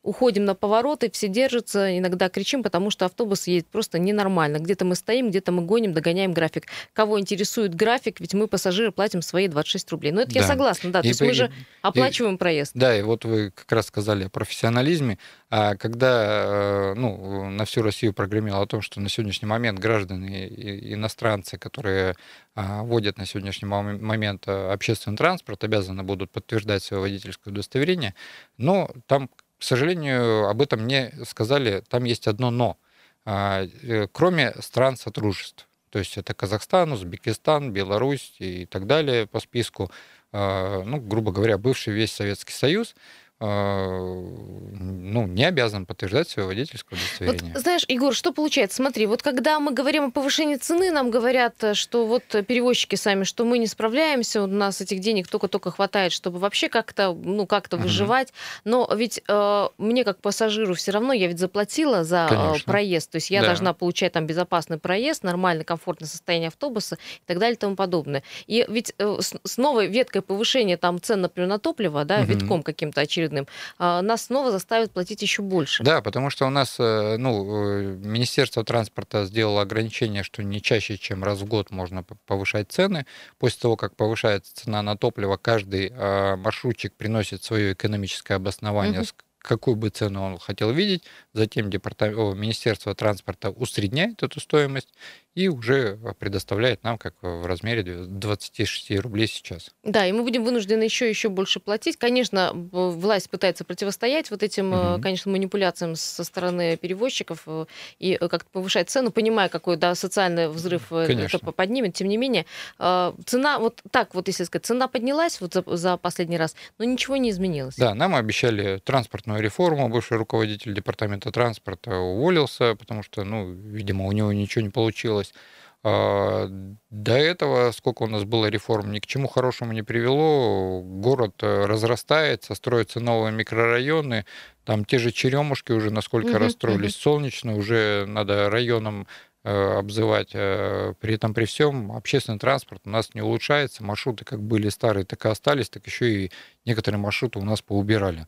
уходим 0.02 0.44
на 0.44 0.54
повороты, 0.54 1.10
все 1.10 1.28
держатся, 1.28 1.96
иногда 1.98 2.28
кричим, 2.28 2.62
потому 2.62 2.90
что 2.90 3.04
автобус 3.04 3.46
едет 3.46 3.68
просто 3.68 3.98
ненормально. 3.98 4.58
Где-то 4.58 4.84
мы 4.84 4.94
стоим, 4.94 5.30
где-то 5.30 5.52
мы 5.52 5.62
гоним, 5.62 5.92
догоняем 5.92 6.32
график. 6.32 6.66
Кого 6.92 7.20
интересует 7.20 7.74
график, 7.74 8.20
ведь 8.20 8.34
мы, 8.34 8.46
пассажиры, 8.46 8.92
платим 8.92 9.22
свои 9.22 9.48
26 9.48 9.90
рублей. 9.92 10.12
Ну, 10.12 10.20
это 10.20 10.32
да. 10.32 10.40
я 10.40 10.46
согласна, 10.46 10.92
да. 10.92 11.02
То 11.02 11.06
и, 11.06 11.08
есть 11.08 11.20
мы 11.20 11.32
же 11.32 11.50
оплачиваем 11.82 12.36
и, 12.36 12.38
проезд. 12.38 12.72
Да, 12.74 12.96
и 12.96 13.02
вот 13.02 13.24
вы 13.24 13.50
как 13.50 13.70
раз 13.72 13.86
сказали 13.86 14.24
о 14.24 14.28
профессионализме. 14.28 15.18
А 15.50 15.76
когда 15.76 16.92
э, 16.92 16.94
ну, 16.94 17.50
на 17.50 17.64
всю 17.64 17.82
Россию 17.82 18.12
прогремело 18.12 18.62
о 18.62 18.66
том, 18.66 18.82
что 18.82 19.00
на 19.00 19.08
сегодняшний 19.08 19.48
момент 19.48 19.78
граждане 19.78 20.46
иностранцы, 20.92 21.58
которые 21.58 22.16
а, 22.54 22.82
водят 22.82 23.18
на 23.18 23.26
сегодняшний 23.26 23.68
момент 23.68 24.44
э, 24.46 24.72
общественный 24.72 25.16
транспорт, 25.16 25.64
обязаны 25.64 26.02
будут 26.02 26.30
подтверждать 26.30 26.82
свое 26.82 27.00
водительское 27.00 27.52
удостоверение, 27.52 28.14
но 28.56 28.90
там 29.06 29.30
к 29.58 29.62
сожалению, 29.62 30.48
об 30.48 30.62
этом 30.62 30.86
не 30.86 31.12
сказали. 31.24 31.82
Там 31.88 32.04
есть 32.04 32.28
одно 32.28 32.50
но. 32.50 32.78
А, 33.24 33.66
э, 33.82 34.06
кроме 34.10 34.54
стран 34.60 34.96
сотрудничеств. 34.96 35.68
То 35.90 35.98
есть 35.98 36.16
это 36.16 36.34
Казахстан, 36.34 36.92
Узбекистан, 36.92 37.72
Беларусь 37.72 38.34
и 38.38 38.66
так 38.66 38.86
далее 38.86 39.26
по 39.26 39.40
списку. 39.40 39.90
А, 40.32 40.82
ну, 40.84 41.00
грубо 41.00 41.32
говоря, 41.32 41.58
бывший 41.58 41.92
весь 41.92 42.12
Советский 42.12 42.52
Союз. 42.52 42.94
Ну, 43.40 45.26
не 45.26 45.44
обязан 45.44 45.86
подтверждать 45.86 46.28
свое 46.28 46.48
водительское 46.48 46.98
удостоверение. 46.98 47.52
Вот, 47.52 47.62
знаешь, 47.62 47.84
Егор, 47.88 48.12
что 48.12 48.32
получается? 48.32 48.76
Смотри, 48.78 49.06
вот 49.06 49.22
когда 49.22 49.60
мы 49.60 49.72
говорим 49.72 50.04
о 50.06 50.10
повышении 50.10 50.56
цены, 50.56 50.90
нам 50.90 51.10
говорят, 51.10 51.54
что 51.74 52.06
вот 52.06 52.24
перевозчики 52.24 52.96
сами, 52.96 53.24
что 53.24 53.44
мы 53.44 53.58
не 53.58 53.68
справляемся, 53.68 54.42
у 54.42 54.46
нас 54.46 54.80
этих 54.80 54.98
денег 55.00 55.28
только-только 55.28 55.70
хватает, 55.70 56.12
чтобы 56.12 56.38
вообще 56.38 56.68
как-то, 56.68 57.12
ну, 57.12 57.46
как-то 57.46 57.76
угу. 57.76 57.84
выживать. 57.84 58.32
Но 58.64 58.90
ведь 58.94 59.22
э, 59.26 59.68
мне 59.78 60.04
как 60.04 60.20
пассажиру 60.20 60.74
все 60.74 60.90
равно, 60.90 61.12
я 61.12 61.28
ведь 61.28 61.38
заплатила 61.38 62.02
за 62.04 62.26
э, 62.30 62.34
Конечно. 62.34 62.72
проезд, 62.72 63.10
то 63.10 63.16
есть 63.16 63.30
я 63.30 63.40
да. 63.40 63.48
должна 63.48 63.72
получать 63.72 64.12
там 64.12 64.26
безопасный 64.26 64.78
проезд, 64.78 65.22
нормальное, 65.22 65.64
комфортное 65.64 66.08
состояние 66.08 66.48
автобуса 66.48 66.96
и 66.96 67.26
так 67.26 67.38
далее 67.38 67.54
и 67.54 67.58
тому 67.58 67.76
подобное. 67.76 68.22
И 68.46 68.66
ведь 68.68 68.94
э, 68.98 69.16
с, 69.20 69.34
с 69.44 69.56
новой 69.58 69.86
веткой 69.86 70.22
повышения 70.22 70.76
там 70.76 71.00
цен, 71.00 71.20
например, 71.20 71.48
на 71.48 71.58
топливо, 71.58 72.04
да, 72.04 72.20
угу. 72.20 72.32
витком 72.32 72.62
каким-то 72.62 73.00
очередным, 73.00 73.27
э, 73.32 74.00
нас 74.00 74.24
снова 74.24 74.50
заставят 74.50 74.92
платить 74.92 75.22
еще 75.22 75.42
больше. 75.42 75.82
Да, 75.82 76.02
потому 76.02 76.30
что 76.30 76.46
у 76.46 76.50
нас, 76.50 76.76
э, 76.78 77.16
ну, 77.18 77.80
э, 77.80 77.82
Министерство 77.96 78.64
транспорта 78.64 79.24
сделало 79.26 79.62
ограничение, 79.62 80.22
что 80.22 80.42
не 80.42 80.60
чаще, 80.62 80.96
чем 80.96 81.24
раз 81.24 81.40
в 81.40 81.44
год 81.46 81.70
можно 81.70 82.04
повышать 82.26 82.70
цены. 82.70 83.06
После 83.38 83.60
того, 83.60 83.76
как 83.76 83.96
повышается 83.96 84.54
цена 84.54 84.82
на 84.82 84.96
топливо, 84.96 85.36
каждый 85.36 85.92
а, 85.94 86.36
маршрутчик 86.36 86.94
приносит 86.94 87.44
свое 87.44 87.72
экономическое 87.72 88.34
обоснование, 88.34 89.00
угу 89.00 89.08
какую 89.48 89.76
бы 89.76 89.88
цену 89.88 90.22
он 90.22 90.38
хотел 90.38 90.70
видеть, 90.72 91.04
затем 91.32 91.70
департамент, 91.70 92.18
о, 92.18 92.34
Министерство 92.34 92.94
транспорта 92.94 93.50
усредняет 93.50 94.22
эту 94.22 94.40
стоимость 94.40 94.92
и 95.38 95.46
уже 95.46 95.96
предоставляет 96.18 96.82
нам 96.82 96.98
как 96.98 97.14
в 97.22 97.46
размере 97.46 97.84
26 97.84 98.98
рублей 98.98 99.28
сейчас. 99.28 99.70
Да, 99.84 100.04
и 100.04 100.10
мы 100.10 100.24
будем 100.24 100.42
вынуждены 100.42 100.82
еще 100.82 101.08
еще 101.08 101.28
больше 101.28 101.60
платить. 101.60 101.96
Конечно, 101.96 102.50
власть 102.54 103.30
пытается 103.30 103.64
противостоять 103.64 104.32
вот 104.32 104.42
этим, 104.42 104.72
угу. 104.72 105.00
конечно, 105.00 105.30
манипуляциям 105.30 105.94
со 105.94 106.24
стороны 106.24 106.76
перевозчиков 106.76 107.44
э, 107.46 107.66
и 108.00 108.16
как-то 108.16 108.46
повышать 108.50 108.90
цену, 108.90 109.12
понимая, 109.12 109.48
какой 109.48 109.76
да, 109.76 109.94
социальный 109.94 110.48
взрыв 110.48 110.88
конечно. 110.88 111.36
это 111.36 111.52
поднимет. 111.52 111.94
Тем 111.94 112.08
не 112.08 112.16
менее, 112.16 112.44
цена, 112.76 113.60
вот 113.60 113.80
так 113.92 114.16
вот, 114.16 114.26
если 114.26 114.42
сказать, 114.42 114.66
цена 114.66 114.88
поднялась 114.88 115.40
вот 115.40 115.54
за, 115.54 115.62
за 115.66 115.96
последний 115.98 116.36
раз, 116.36 116.56
но 116.78 116.84
ничего 116.84 117.16
не 117.16 117.30
изменилось. 117.30 117.76
Да, 117.76 117.94
нам 117.94 118.16
обещали 118.16 118.78
транспортную 118.78 119.40
реформу. 119.40 119.88
Бывший 119.88 120.16
руководитель 120.16 120.74
департамента 120.74 121.30
транспорта 121.30 121.96
уволился, 121.96 122.74
потому 122.74 123.04
что, 123.04 123.22
ну, 123.22 123.52
видимо, 123.52 124.06
у 124.06 124.10
него 124.12 124.32
ничего 124.32 124.64
не 124.64 124.70
получилось 124.70 125.27
случилось. 125.28 125.58
А, 125.84 126.48
до 126.90 127.12
этого, 127.12 127.70
сколько 127.70 128.02
у 128.02 128.08
нас 128.08 128.24
было 128.24 128.46
реформ, 128.46 128.90
ни 128.90 128.98
к 128.98 129.06
чему 129.06 129.28
хорошему 129.28 129.72
не 129.72 129.82
привело. 129.82 130.82
Город 130.82 131.36
э, 131.42 131.66
разрастается, 131.66 132.54
строятся 132.54 133.00
новые 133.00 133.32
микрорайоны. 133.32 134.24
Там 134.64 134.84
те 134.84 134.98
же 134.98 135.12
черемушки 135.12 135.72
уже 135.72 135.90
насколько 135.90 136.30
угу, 136.30 136.38
расстроились. 136.38 136.96
Угу. 136.96 137.02
Солнечно 137.02 137.56
уже 137.56 138.06
надо 138.08 138.50
районом 138.50 139.06
э, 139.44 139.78
обзывать. 139.78 140.30
Э, 140.34 140.94
при 141.00 141.14
этом 141.14 141.32
при 141.32 141.44
всем 141.44 141.92
общественный 141.92 142.40
транспорт 142.40 142.82
у 142.84 142.90
нас 142.90 143.14
не 143.14 143.22
улучшается. 143.22 143.84
Маршруты 143.84 144.24
как 144.24 144.42
были 144.42 144.70
старые, 144.70 145.04
так 145.04 145.24
и 145.24 145.28
остались, 145.28 145.70
так 145.70 145.86
еще 145.86 146.24
и 146.24 146.32
некоторые 146.64 146.98
маршруты 146.98 147.38
у 147.38 147.44
нас 147.44 147.62
поубирали. 147.62 148.26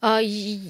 А, 0.00 0.20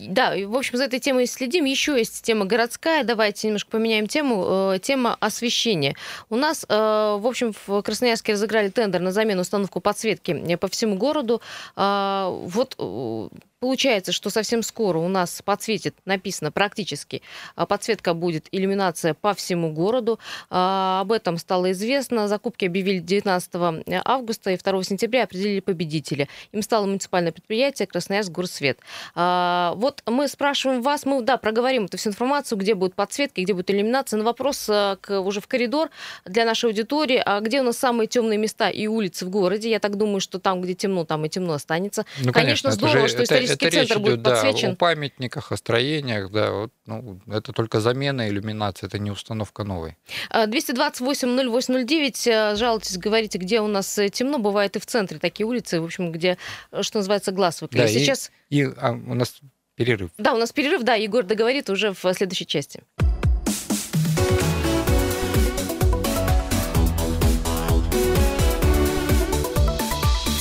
да, 0.09 0.35
в 0.47 0.57
общем, 0.57 0.77
за 0.77 0.85
этой 0.85 1.01
темой 1.01 1.27
следим. 1.27 1.65
Еще 1.65 1.97
есть 1.97 2.23
тема 2.23 2.45
городская. 2.45 3.05
Давайте 3.05 3.47
немножко 3.49 3.71
поменяем 3.71 4.07
тему. 4.07 4.75
Э, 4.75 4.79
тема 4.81 5.17
освещения. 5.21 5.97
У 6.29 6.37
нас, 6.37 6.65
э, 6.69 6.75
в 6.75 7.27
общем, 7.27 7.53
в 7.67 7.83
Красноярске 7.83 8.33
разыграли 8.33 8.69
тендер 8.69 9.01
на 9.01 9.13
замену 9.13 9.43
установку 9.43 9.81
подсветки 9.81 10.57
по 10.57 10.69
всему 10.69 10.97
городу. 10.97 11.41
А, 11.77 12.29
вот 12.31 12.75
э, 12.79 13.29
Получается, 13.61 14.13
что 14.13 14.31
совсем 14.31 14.63
скоро 14.63 14.97
у 14.97 15.09
нас 15.09 15.43
подсветит, 15.45 15.95
написано 16.07 16.51
практически, 16.51 17.21
а, 17.57 17.67
подсветка 17.67 18.15
будет, 18.15 18.49
иллюминация 18.53 19.13
по 19.13 19.35
всему 19.35 19.71
городу. 19.71 20.19
А, 20.49 21.03
об 21.03 21.13
этом 21.13 21.37
стало 21.37 21.73
известно. 21.73 22.27
Закупки 22.27 22.65
объявили 22.65 23.01
19 23.01 23.85
августа 24.07 24.53
и 24.53 24.57
2 24.57 24.83
сентября 24.83 25.25
определили 25.25 25.61
победителя. 25.61 26.27
Им 26.53 26.63
стало 26.63 26.87
муниципальное 26.87 27.33
предприятие 27.33 27.87
Красноярск 27.87 28.31
Горсвет. 28.31 28.79
А, 29.15 29.75
вот 29.77 30.03
мы 30.07 30.27
спрашиваем 30.29 30.81
вас, 30.81 31.05
мы, 31.05 31.21
да, 31.21 31.37
проговорим 31.37 31.85
эту 31.85 31.99
всю 31.99 32.09
информацию, 32.09 32.57
где 32.57 32.75
будет 32.75 32.95
подсветка, 32.95 33.43
где 33.43 33.53
будет 33.53 33.71
иллюминация. 33.71 34.17
Но 34.17 34.25
вопрос 34.25 34.65
к, 34.65 35.21
уже 35.21 35.43
в 35.43 35.49
коридор 35.49 35.91
для 36.25 36.47
нашей 36.47 36.71
аудитории. 36.71 37.23
А 37.23 37.41
где 37.41 37.61
у 37.61 37.65
нас 37.65 37.77
самые 37.77 38.07
темные 38.07 38.39
места 38.39 38.71
и 38.71 38.87
улицы 38.87 39.27
в 39.27 39.29
городе? 39.29 39.69
Я 39.69 39.81
так 39.81 39.97
думаю, 39.97 40.21
что 40.21 40.39
там, 40.39 40.63
где 40.63 40.73
темно, 40.73 41.05
там 41.05 41.27
и 41.27 41.29
темно 41.29 41.53
останется. 41.53 42.07
Ну, 42.25 42.33
конечно, 42.33 42.71
конечно 42.71 42.71
здорово, 42.71 43.09
что 43.09 43.23
исторически 43.23 43.50
исторический 43.55 43.67
это 43.67 43.89
центр 43.89 43.95
речь 43.95 44.03
будет 44.03 44.15
идет, 44.15 44.25
подсвечен. 44.25 44.69
Да, 44.69 44.73
о 44.73 44.77
памятниках, 44.77 45.53
о 45.53 45.57
строениях, 45.57 46.31
да, 46.31 46.51
вот, 46.51 46.73
ну, 46.87 47.21
это 47.29 47.53
только 47.53 47.81
замена 47.81 48.29
иллюминации, 48.29 48.87
это 48.87 48.99
не 48.99 49.11
установка 49.11 49.65
новой. 49.65 49.97
228-0809, 50.33 52.29
а, 52.29 52.53
э, 52.53 52.57
жалуйтесь, 52.57 52.99
говорите, 52.99 53.39
где 53.39 53.61
у 53.61 53.67
нас 53.67 53.99
э, 53.99 54.09
темно, 54.09 54.39
бывает 54.39 54.77
и 54.77 54.79
в 54.79 54.87
центре 54.87 55.19
такие 55.19 55.47
улицы, 55.47 55.81
в 55.81 55.85
общем, 55.85 56.13
где, 56.13 56.39
э, 56.73 56.83
что 56.83 56.99
называется, 56.99 57.33
глаз 57.33 57.63
выклеит. 57.63 57.87
Да, 57.87 57.93
Сейчас... 57.93 58.31
И, 58.49 58.61
и 58.61 58.69
а, 58.77 58.93
у 58.93 59.15
нас 59.15 59.41
перерыв. 59.77 60.11
Да, 60.19 60.35
у 60.35 60.39
нас 60.39 60.53
перерыв, 60.53 60.83
да, 60.83 60.95
Егор 60.95 61.25
договорит 61.25 61.71
уже 61.71 61.93
в 61.93 62.13
следующей 62.15 62.47
части. 62.47 62.83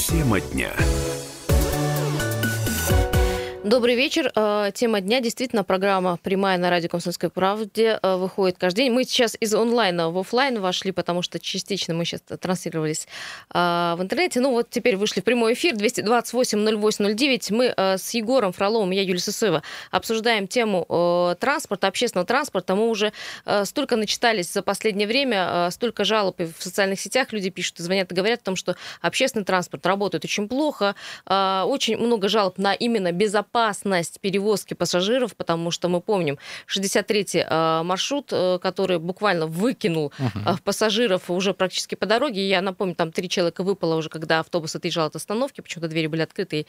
Тема 0.10 0.42
дня. 0.42 0.72
Добрый 3.70 3.94
вечер. 3.94 4.32
Э, 4.36 4.72
тема 4.74 5.00
дня. 5.00 5.22
Действительно, 5.22 5.64
программа 5.64 6.18
прямая 6.18 6.58
на 6.58 6.72
радио 6.72 6.90
«Комсомольской 6.90 7.30
правде» 7.30 8.00
э, 8.02 8.16
выходит 8.16 8.58
каждый 8.58 8.86
день. 8.86 8.92
Мы 8.92 9.04
сейчас 9.04 9.38
из 9.40 9.54
онлайна 9.54 10.10
в 10.10 10.18
офлайн 10.18 10.60
вошли, 10.60 10.92
потому 10.92 11.22
что 11.22 11.40
частично 11.40 11.94
мы 11.94 12.04
сейчас 12.04 12.22
транслировались 12.22 13.08
э, 13.54 13.60
в 13.96 14.02
интернете. 14.02 14.40
Ну 14.40 14.54
вот 14.54 14.72
теперь 14.72 14.98
вышли 14.98 15.22
в 15.22 15.24
прямой 15.24 15.54
эфир 15.54 15.76
228-08-09. 15.76 17.54
Мы 17.54 17.76
с 17.78 18.10
Егором 18.16 18.54
Фроловым, 18.54 18.90
я 18.90 19.04
Юлия 19.04 19.20
Сысоева, 19.20 19.62
обсуждаем 19.92 20.48
тему 20.48 21.36
транспорта, 21.40 21.86
общественного 21.88 22.26
транспорта. 22.26 22.74
Мы 22.74 22.90
уже 22.90 23.14
столько 23.66 23.98
начитались 23.98 24.52
за 24.52 24.64
последнее 24.64 25.08
время, 25.08 25.70
столько 25.70 26.06
жалоб 26.06 26.40
в 26.40 26.64
социальных 26.64 27.00
сетях 27.00 27.34
люди 27.34 27.52
пишут 27.52 27.80
и 27.80 27.84
звонят 27.84 28.12
и 28.12 28.16
говорят 28.16 28.42
о 28.42 28.46
том, 28.46 28.56
что 28.56 28.76
общественный 29.02 29.46
транспорт 29.46 29.86
работает 29.86 30.26
очень 30.26 30.48
плохо. 30.48 30.96
Очень 31.28 31.98
много 31.98 32.30
жалоб 32.30 32.58
на 32.58 32.74
именно 32.74 33.12
безопасность 33.12 33.59
безопасность 33.60 34.20
перевозки 34.22 34.74
пассажиров, 34.74 35.36
потому 35.36 35.72
что 35.72 35.90
мы 35.90 36.02
помним 36.02 36.38
63-й 36.68 37.46
э, 37.48 37.84
маршрут, 37.84 38.30
э, 38.32 38.60
который 38.62 39.00
буквально 39.00 39.48
выкинул 39.48 40.12
угу. 40.20 40.58
пассажиров 40.64 41.30
уже 41.30 41.54
практически 41.54 41.96
по 41.96 42.06
дороге. 42.06 42.48
Я 42.48 42.62
напомню, 42.62 42.96
там 42.96 43.12
три 43.12 43.30
человека 43.30 43.64
выпало 43.64 43.96
уже, 43.96 44.10
когда 44.10 44.40
автобус 44.40 44.76
отъезжал 44.76 45.08
от 45.08 45.16
остановки, 45.16 45.62
почему-то 45.62 45.90
двери 45.90 46.08
были 46.08 46.22
открыты. 46.22 46.60
И, 46.60 46.66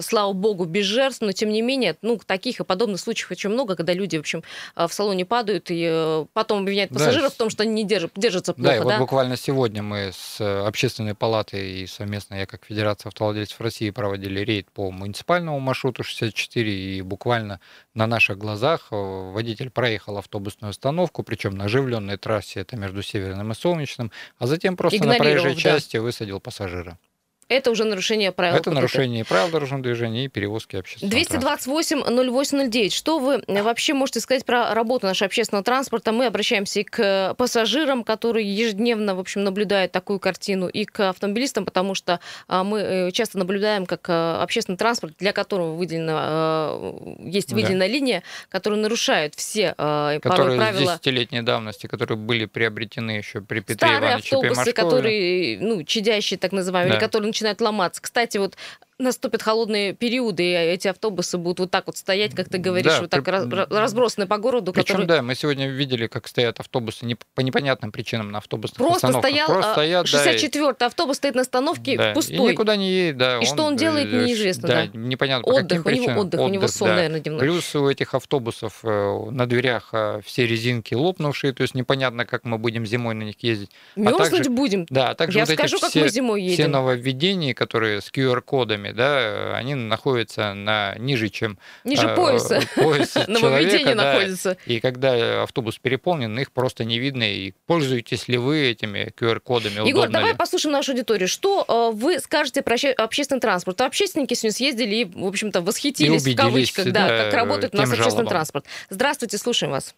слава 0.00 0.32
богу, 0.32 0.64
без 0.64 0.84
жертв, 0.86 1.20
но 1.20 1.32
тем 1.32 1.50
не 1.50 1.62
менее, 1.62 1.96
ну, 2.02 2.18
таких 2.24 2.60
и 2.60 2.64
подобных 2.64 3.00
случаев 3.00 3.30
очень 3.30 3.50
много, 3.50 3.76
когда 3.76 3.92
люди, 3.92 4.16
в 4.16 4.20
общем, 4.20 4.42
в 4.76 4.90
салоне 4.90 5.24
падают 5.24 5.66
и 5.70 6.24
потом 6.32 6.62
обвиняют 6.62 6.90
пассажиров 6.92 7.30
да. 7.30 7.34
в 7.34 7.38
том, 7.38 7.50
что 7.50 7.62
они 7.62 7.72
не 7.72 7.84
держат, 7.84 8.12
держатся 8.16 8.54
плохо. 8.54 8.70
Да, 8.70 8.76
и 8.76 8.80
вот 8.80 8.88
да? 8.88 8.98
буквально 8.98 9.36
сегодня 9.36 9.82
мы 9.82 10.10
с 10.12 10.40
общественной 10.66 11.14
палатой 11.14 11.82
и 11.82 11.86
совместно 11.86 12.34
я 12.34 12.46
как 12.46 12.64
Федерация 12.66 13.10
автовладельцев 13.10 13.60
России 13.60 13.90
проводили 13.90 14.40
рейд 14.40 14.70
по 14.70 14.90
муниципальному 14.90 15.58
маршруту 15.60 16.02
64, 16.24 16.72
и 16.72 17.02
буквально 17.02 17.60
на 17.94 18.06
наших 18.06 18.38
глазах 18.38 18.88
э, 18.90 18.96
водитель 18.96 19.70
проехал 19.70 20.18
автобусную 20.18 20.70
остановку, 20.70 21.22
причем 21.22 21.56
на 21.56 21.64
оживленной 21.64 22.16
трассе, 22.16 22.60
это 22.60 22.76
между 22.76 23.02
Северным 23.02 23.52
и 23.52 23.54
Солнечным, 23.54 24.10
а 24.38 24.46
затем 24.46 24.76
просто 24.76 25.04
на 25.04 25.16
проезжей 25.16 25.54
да. 25.54 25.60
части 25.60 25.96
высадил 25.96 26.40
пассажира. 26.40 26.98
Это 27.48 27.70
уже 27.70 27.84
нарушение 27.84 28.32
правил. 28.32 28.56
Это 28.56 28.70
нарушение 28.70 29.24
правил 29.24 29.50
дорожного 29.50 29.82
движения 29.82 30.26
и 30.26 30.28
перевозки 30.28 30.76
общественного 30.76 31.56
228-0809. 31.56 32.90
Что 32.90 33.18
вы 33.18 33.42
вообще 33.48 33.94
можете 33.94 34.20
сказать 34.20 34.44
про 34.44 34.74
работу 34.74 35.06
нашего 35.06 35.26
общественного 35.26 35.64
транспорта? 35.64 36.12
Мы 36.12 36.26
обращаемся 36.26 36.80
и 36.80 36.84
к 36.84 37.34
пассажирам, 37.36 38.04
которые 38.04 38.54
ежедневно, 38.54 39.14
в 39.14 39.20
общем, 39.20 39.44
наблюдают 39.44 39.92
такую 39.92 40.18
картину, 40.18 40.68
и 40.68 40.84
к 40.84 41.08
автомобилистам, 41.08 41.64
потому 41.64 41.94
что 41.94 42.20
а, 42.48 42.64
мы 42.64 42.80
э, 42.80 43.10
часто 43.12 43.38
наблюдаем, 43.38 43.86
как 43.86 44.08
э, 44.08 44.12
общественный 44.40 44.78
транспорт, 44.78 45.14
для 45.18 45.32
которого 45.32 45.74
выделена, 45.74 46.70
э, 46.72 47.16
есть 47.24 47.52
выделенная 47.52 47.88
да. 47.88 47.94
линия, 47.94 48.22
которая 48.48 48.80
нарушает 48.80 49.34
все 49.34 49.70
которые 49.70 50.20
порой 50.20 50.56
правила. 50.56 50.92
десятилетней 50.92 51.42
давности, 51.42 51.86
которые 51.86 52.18
были 52.18 52.46
приобретены 52.46 53.12
еще 53.12 53.40
при 53.40 53.60
Петре 53.60 53.76
Старые 53.76 53.98
Ивановиче 53.98 54.36
автобусы, 54.36 54.72
которые, 54.72 55.58
ну, 55.60 55.82
чадящие, 55.84 56.38
так 56.38 56.52
называемые, 56.52 56.94
да. 56.94 57.00
которые 57.00 57.28
начинают 57.34 57.60
ломаться. 57.60 58.00
Кстати, 58.00 58.38
вот 58.38 58.56
наступят 59.04 59.42
холодные 59.42 59.92
периоды, 59.92 60.42
и 60.42 60.54
эти 60.54 60.88
автобусы 60.88 61.38
будут 61.38 61.60
вот 61.60 61.70
так 61.70 61.86
вот 61.86 61.96
стоять, 61.96 62.34
как 62.34 62.48
ты 62.48 62.58
говоришь, 62.58 62.92
да, 62.92 63.00
вот 63.02 63.10
так 63.10 63.24
при... 63.24 63.74
разбросаны 63.74 64.26
по 64.26 64.38
городу. 64.38 64.72
Причем, 64.72 64.96
который... 64.96 65.06
да, 65.06 65.22
мы 65.22 65.34
сегодня 65.34 65.68
видели, 65.68 66.06
как 66.06 66.26
стоят 66.26 66.60
автобусы 66.60 67.06
не, 67.06 67.16
по 67.34 67.40
непонятным 67.40 67.92
причинам 67.92 68.32
на 68.32 68.38
автобусных 68.38 68.78
Просто 68.78 69.08
остановках. 69.08 69.30
Стоял, 69.30 69.46
Просто 69.46 69.70
а, 69.70 69.74
стоят, 69.74 70.06
64-й 70.06 70.76
да, 70.78 70.86
автобус 70.86 71.16
стоит 71.16 71.34
на 71.34 71.42
остановке 71.42 71.96
да, 71.96 72.12
пустой. 72.12 72.36
И 72.36 72.40
никуда 72.40 72.76
не 72.76 72.90
едет, 72.90 73.18
да. 73.18 73.34
И 73.36 73.38
он, 73.40 73.46
что 73.46 73.62
он 73.64 73.76
делает, 73.76 74.12
э, 74.12 74.24
неизвестно. 74.24 74.68
Да, 74.68 74.86
да. 74.86 74.98
непонятно 74.98 75.52
отдых, 75.52 75.84
причинам. 75.84 76.04
У 76.04 76.10
него 76.10 76.20
отдых, 76.22 76.40
отдых, 76.40 76.40
у 76.40 76.52
него 76.52 76.68
сон, 76.68 76.88
да. 76.88 76.94
наверное, 76.96 77.20
дневной. 77.20 77.40
Плюс 77.40 77.74
у 77.74 77.88
этих 77.88 78.14
автобусов 78.14 78.80
э, 78.82 79.30
на 79.30 79.46
дверях 79.46 79.90
э, 79.92 80.20
все 80.24 80.46
резинки 80.46 80.94
лопнувшие, 80.94 81.52
то 81.52 81.62
есть 81.62 81.74
непонятно, 81.74 82.26
как 82.26 82.44
мы 82.44 82.58
будем 82.58 82.86
зимой 82.86 83.14
на 83.14 83.22
них 83.22 83.36
ездить. 83.40 83.70
Мерзнуть 83.96 84.28
а 84.28 84.30
также, 84.30 84.50
будем. 84.50 84.86
Да, 84.90 85.10
а 85.10 85.14
также 85.14 85.38
Я 85.38 85.44
вот 85.44 85.54
скажу, 85.54 85.76
эти 85.76 85.80
как 85.82 85.90
все, 85.90 86.00
мы 86.00 86.08
зимой 86.08 86.42
едем. 86.42 86.54
все 86.54 86.66
нововведения, 86.68 87.54
которые 87.54 88.00
с 88.00 88.10
QR-кодами, 88.10 88.92
да, 88.94 89.56
они 89.56 89.74
находятся 89.74 90.54
на 90.54 90.94
ниже, 90.98 91.28
чем 91.28 91.58
ниже 91.82 92.06
э, 92.06 92.14
пояса, 92.14 92.60
пояса 92.76 93.26
человека, 93.26 93.94
да, 93.94 94.12
находится. 94.12 94.56
И 94.66 94.80
когда 94.80 95.42
автобус 95.42 95.78
переполнен, 95.78 96.38
их 96.38 96.52
просто 96.52 96.84
не 96.84 96.98
видно. 96.98 97.24
И 97.24 97.52
пользуетесь 97.66 98.28
ли 98.28 98.38
вы 98.38 98.70
этими 98.70 99.12
QR-кодами? 99.18 99.86
Егор, 99.86 100.08
давай 100.08 100.32
ли? 100.32 100.36
послушаем 100.36 100.72
нашу 100.72 100.92
аудиторию. 100.92 101.28
Что 101.28 101.64
э, 101.66 101.96
вы 101.96 102.20
скажете 102.20 102.62
про 102.62 102.76
общественный 102.96 103.40
транспорт? 103.40 103.80
Общественники 103.80 104.34
сегодня 104.34 104.54
съездили 104.54 104.94
и, 104.96 105.04
в 105.04 105.26
общем-то, 105.26 105.60
восхитились 105.60 106.26
в 106.26 106.36
кавычках, 106.36 106.86
да, 106.92 107.08
да, 107.08 107.24
как 107.24 107.34
работает 107.34 107.74
у 107.74 107.76
нас 107.76 107.88
общественный 107.88 108.10
жалобам. 108.10 108.28
транспорт. 108.28 108.66
Здравствуйте, 108.90 109.38
слушаем 109.38 109.72
вас. 109.72 109.94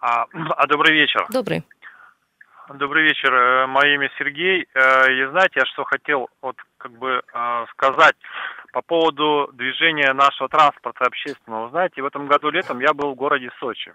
А, 0.00 0.26
а 0.32 0.66
добрый 0.66 0.94
вечер. 0.94 1.26
Добрый. 1.30 1.64
Добрый 2.72 3.04
вечер. 3.04 3.32
Э, 3.32 3.66
мое 3.66 3.94
имя 3.94 4.10
Сергей. 4.18 4.66
Э, 4.74 5.12
и 5.12 5.26
знаете, 5.30 5.60
я 5.60 5.66
что 5.66 5.84
хотел 5.84 6.28
вот 6.40 6.56
как 6.84 6.92
бы 6.98 7.22
э, 7.22 7.66
сказать 7.72 8.16
по 8.72 8.82
поводу 8.82 9.48
движения 9.54 10.12
нашего 10.12 10.50
транспорта 10.50 11.06
общественного. 11.06 11.70
Знаете, 11.70 12.02
в 12.02 12.06
этом 12.06 12.26
году 12.26 12.50
летом 12.50 12.78
я 12.80 12.92
был 12.92 13.12
в 13.12 13.14
городе 13.14 13.50
Сочи. 13.58 13.94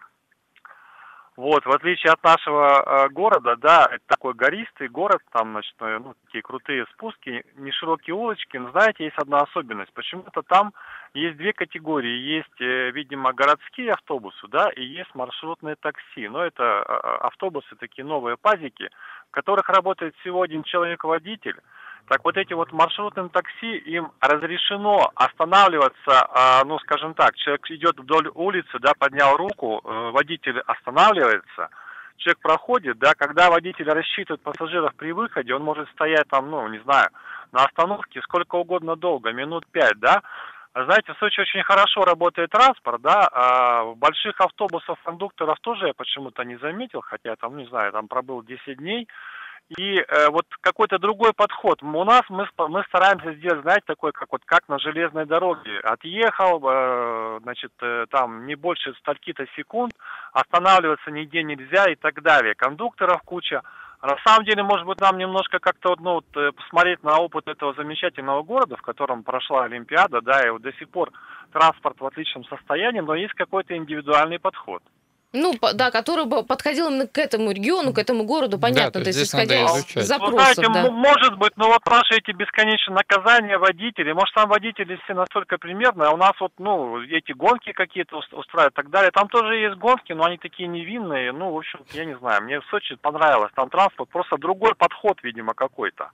Вот, 1.35 1.65
в 1.65 1.71
отличие 1.71 2.11
от 2.11 2.21
нашего 2.23 2.65
э, 2.65 3.09
города, 3.09 3.55
да, 3.57 3.87
это 3.91 4.03
такой 4.07 4.33
гористый 4.33 4.89
город, 4.89 5.21
там, 5.31 5.51
значит, 5.51 5.73
ну, 5.79 6.13
такие 6.25 6.41
крутые 6.41 6.85
спуски, 6.93 7.45
не 7.55 7.71
широкие 7.71 8.13
улочки, 8.13 8.57
но, 8.57 8.71
знаете, 8.71 9.05
есть 9.05 9.17
одна 9.17 9.41
особенность. 9.41 9.93
Почему-то 9.93 10.41
там 10.41 10.73
есть 11.13 11.37
две 11.37 11.53
категории. 11.53 12.35
Есть, 12.35 12.59
э, 12.59 12.91
видимо, 12.91 13.31
городские 13.33 13.93
автобусы, 13.93 14.47
да, 14.47 14.69
и 14.71 14.83
есть 14.83 15.13
маршрутные 15.13 15.75
такси. 15.75 16.27
Но 16.27 16.43
это 16.43 16.63
э, 16.63 16.93
автобусы, 17.21 17.75
такие 17.79 18.03
новые 18.03 18.35
пазики, 18.35 18.89
в 19.29 19.31
которых 19.31 19.69
работает 19.69 20.15
всего 20.17 20.41
один 20.41 20.63
человек-водитель. 20.63 21.55
Так 22.09 22.25
вот 22.25 22.37
эти 22.37 22.53
вот 22.53 22.71
маршрутным 22.71 23.29
такси, 23.29 23.77
им 23.85 24.11
разрешено 24.19 25.11
останавливаться, 25.13 26.27
а, 26.33 26.63
ну, 26.65 26.79
скажем 26.79 27.13
так, 27.13 27.35
человек 27.35 27.69
идет 27.69 27.99
вдоль 27.99 28.31
улицы, 28.33 28.79
да, 28.79 28.93
поднял 28.97 29.37
руку, 29.37 29.79
э, 29.83 30.09
водитель 30.11 30.59
останавливается, 30.61 31.69
человек 32.17 32.39
проходит, 32.39 32.97
да, 32.97 33.13
когда 33.13 33.51
водитель 33.51 33.87
рассчитывает 33.87 34.41
пассажиров 34.41 34.95
при 34.95 35.11
выходе, 35.11 35.53
он 35.53 35.61
может 35.61 35.87
стоять 35.89 36.27
там, 36.29 36.49
ну, 36.49 36.67
не 36.69 36.79
знаю, 36.79 37.09
на 37.51 37.63
остановке 37.65 38.21
сколько 38.21 38.55
угодно 38.55 38.95
долго, 38.95 39.31
минут 39.31 39.67
пять, 39.71 39.99
да, 39.99 40.23
знаете, 40.73 41.13
в 41.13 41.17
Сочи 41.17 41.41
очень 41.41 41.63
хорошо 41.63 42.05
работает 42.05 42.49
транспорт, 42.49 43.01
да, 43.01 43.27
а 43.31 43.83
больших 43.95 44.41
автобусах 44.41 44.97
кондукторов 45.03 45.59
тоже 45.59 45.87
я 45.87 45.93
почему-то 45.93 46.43
не 46.43 46.57
заметил, 46.57 47.01
хотя 47.01 47.35
там, 47.35 47.57
не 47.57 47.65
знаю, 47.65 47.91
там 47.91 48.07
пробыл 48.07 48.41
10 48.43 48.77
дней, 48.77 49.07
и 49.77 49.97
э, 49.97 50.29
вот 50.29 50.45
какой-то 50.61 50.97
другой 50.97 51.33
подход. 51.33 51.83
У 51.83 52.03
нас 52.03 52.23
мы, 52.29 52.47
мы 52.69 52.83
стараемся 52.85 53.33
сделать, 53.33 53.61
знаете, 53.61 53.83
такой, 53.85 54.11
как 54.11 54.31
вот 54.31 54.41
как 54.45 54.67
на 54.67 54.79
железной 54.79 55.25
дороге. 55.25 55.79
Отъехал, 55.83 56.59
э, 56.63 57.39
значит, 57.43 57.71
э, 57.81 58.05
там 58.09 58.47
не 58.47 58.55
больше 58.55 58.93
стольки-то 58.95 59.45
секунд, 59.55 59.93
останавливаться 60.33 61.11
нигде 61.11 61.43
нельзя 61.43 61.85
и 61.85 61.95
так 61.95 62.21
далее. 62.23 62.55
Кондукторов 62.55 63.21
куча. 63.21 63.61
на 64.01 64.17
самом 64.25 64.45
деле, 64.45 64.63
может 64.63 64.87
быть, 64.87 64.99
нам 65.01 65.17
немножко 65.17 65.59
как-то 65.59 65.95
ну, 65.99 66.13
вот, 66.15 66.25
э, 66.35 66.51
посмотреть 66.51 67.03
на 67.03 67.17
опыт 67.19 67.47
этого 67.47 67.73
замечательного 67.73 68.41
города, 68.41 68.75
в 68.75 68.81
котором 68.81 69.23
прошла 69.23 69.65
Олимпиада, 69.65 70.21
да, 70.21 70.47
и 70.47 70.49
вот 70.49 70.63
до 70.63 70.73
сих 70.73 70.89
пор 70.89 71.11
транспорт 71.51 71.99
в 71.99 72.05
отличном 72.05 72.43
состоянии, 72.45 73.01
но 73.01 73.13
есть 73.13 73.33
какой-то 73.33 73.77
индивидуальный 73.77 74.39
подход. 74.39 74.81
Ну, 75.31 75.53
да, 75.75 75.91
который 75.91 76.25
бы 76.25 76.43
подходил 76.43 76.89
именно 76.89 77.05
к 77.05 77.19
этому 77.19 77.51
региону, 77.51 77.93
к 77.93 77.99
этому 77.99 78.23
городу, 78.23 78.57
понятно, 78.57 78.99
да, 78.99 79.03
то, 79.03 79.07
есть 79.07 79.21
исходя 79.21 79.63
из 79.63 80.07
запросов. 80.07 80.31
Ну, 80.31 80.39
знаете, 80.39 80.67
да. 80.73 80.89
может 80.89 81.37
быть, 81.37 81.53
но 81.55 81.67
вот 81.67 81.85
наши 81.85 82.15
эти 82.15 82.31
бесконечные 82.31 82.95
наказания 82.95 83.59
водителей, 83.59 84.13
может, 84.13 84.33
сам 84.33 84.49
водители 84.49 84.99
все 85.03 85.13
настолько 85.13 85.59
примерно, 85.59 86.09
а 86.09 86.13
у 86.13 86.17
нас 86.17 86.31
вот, 86.39 86.51
ну, 86.57 86.99
эти 87.03 87.33
гонки 87.33 87.73
какие-то 87.73 88.17
устраивают 88.17 88.73
и 88.73 88.75
так 88.75 88.89
далее, 88.89 89.11
там 89.11 89.27
тоже 89.29 89.55
есть 89.57 89.77
гонки, 89.77 90.13
но 90.13 90.23
они 90.23 90.37
такие 90.37 90.67
невинные, 90.67 91.31
ну, 91.31 91.51
в 91.51 91.57
общем, 91.57 91.81
я 91.93 92.05
не 92.05 92.17
знаю, 92.17 92.43
мне 92.43 92.59
в 92.59 92.65
Сочи 92.71 92.95
понравилось, 92.95 93.51
там 93.55 93.69
транспорт, 93.69 94.09
просто 94.09 94.37
другой 94.37 94.73
подход, 94.73 95.19
видимо, 95.21 95.53
какой-то. 95.53 96.09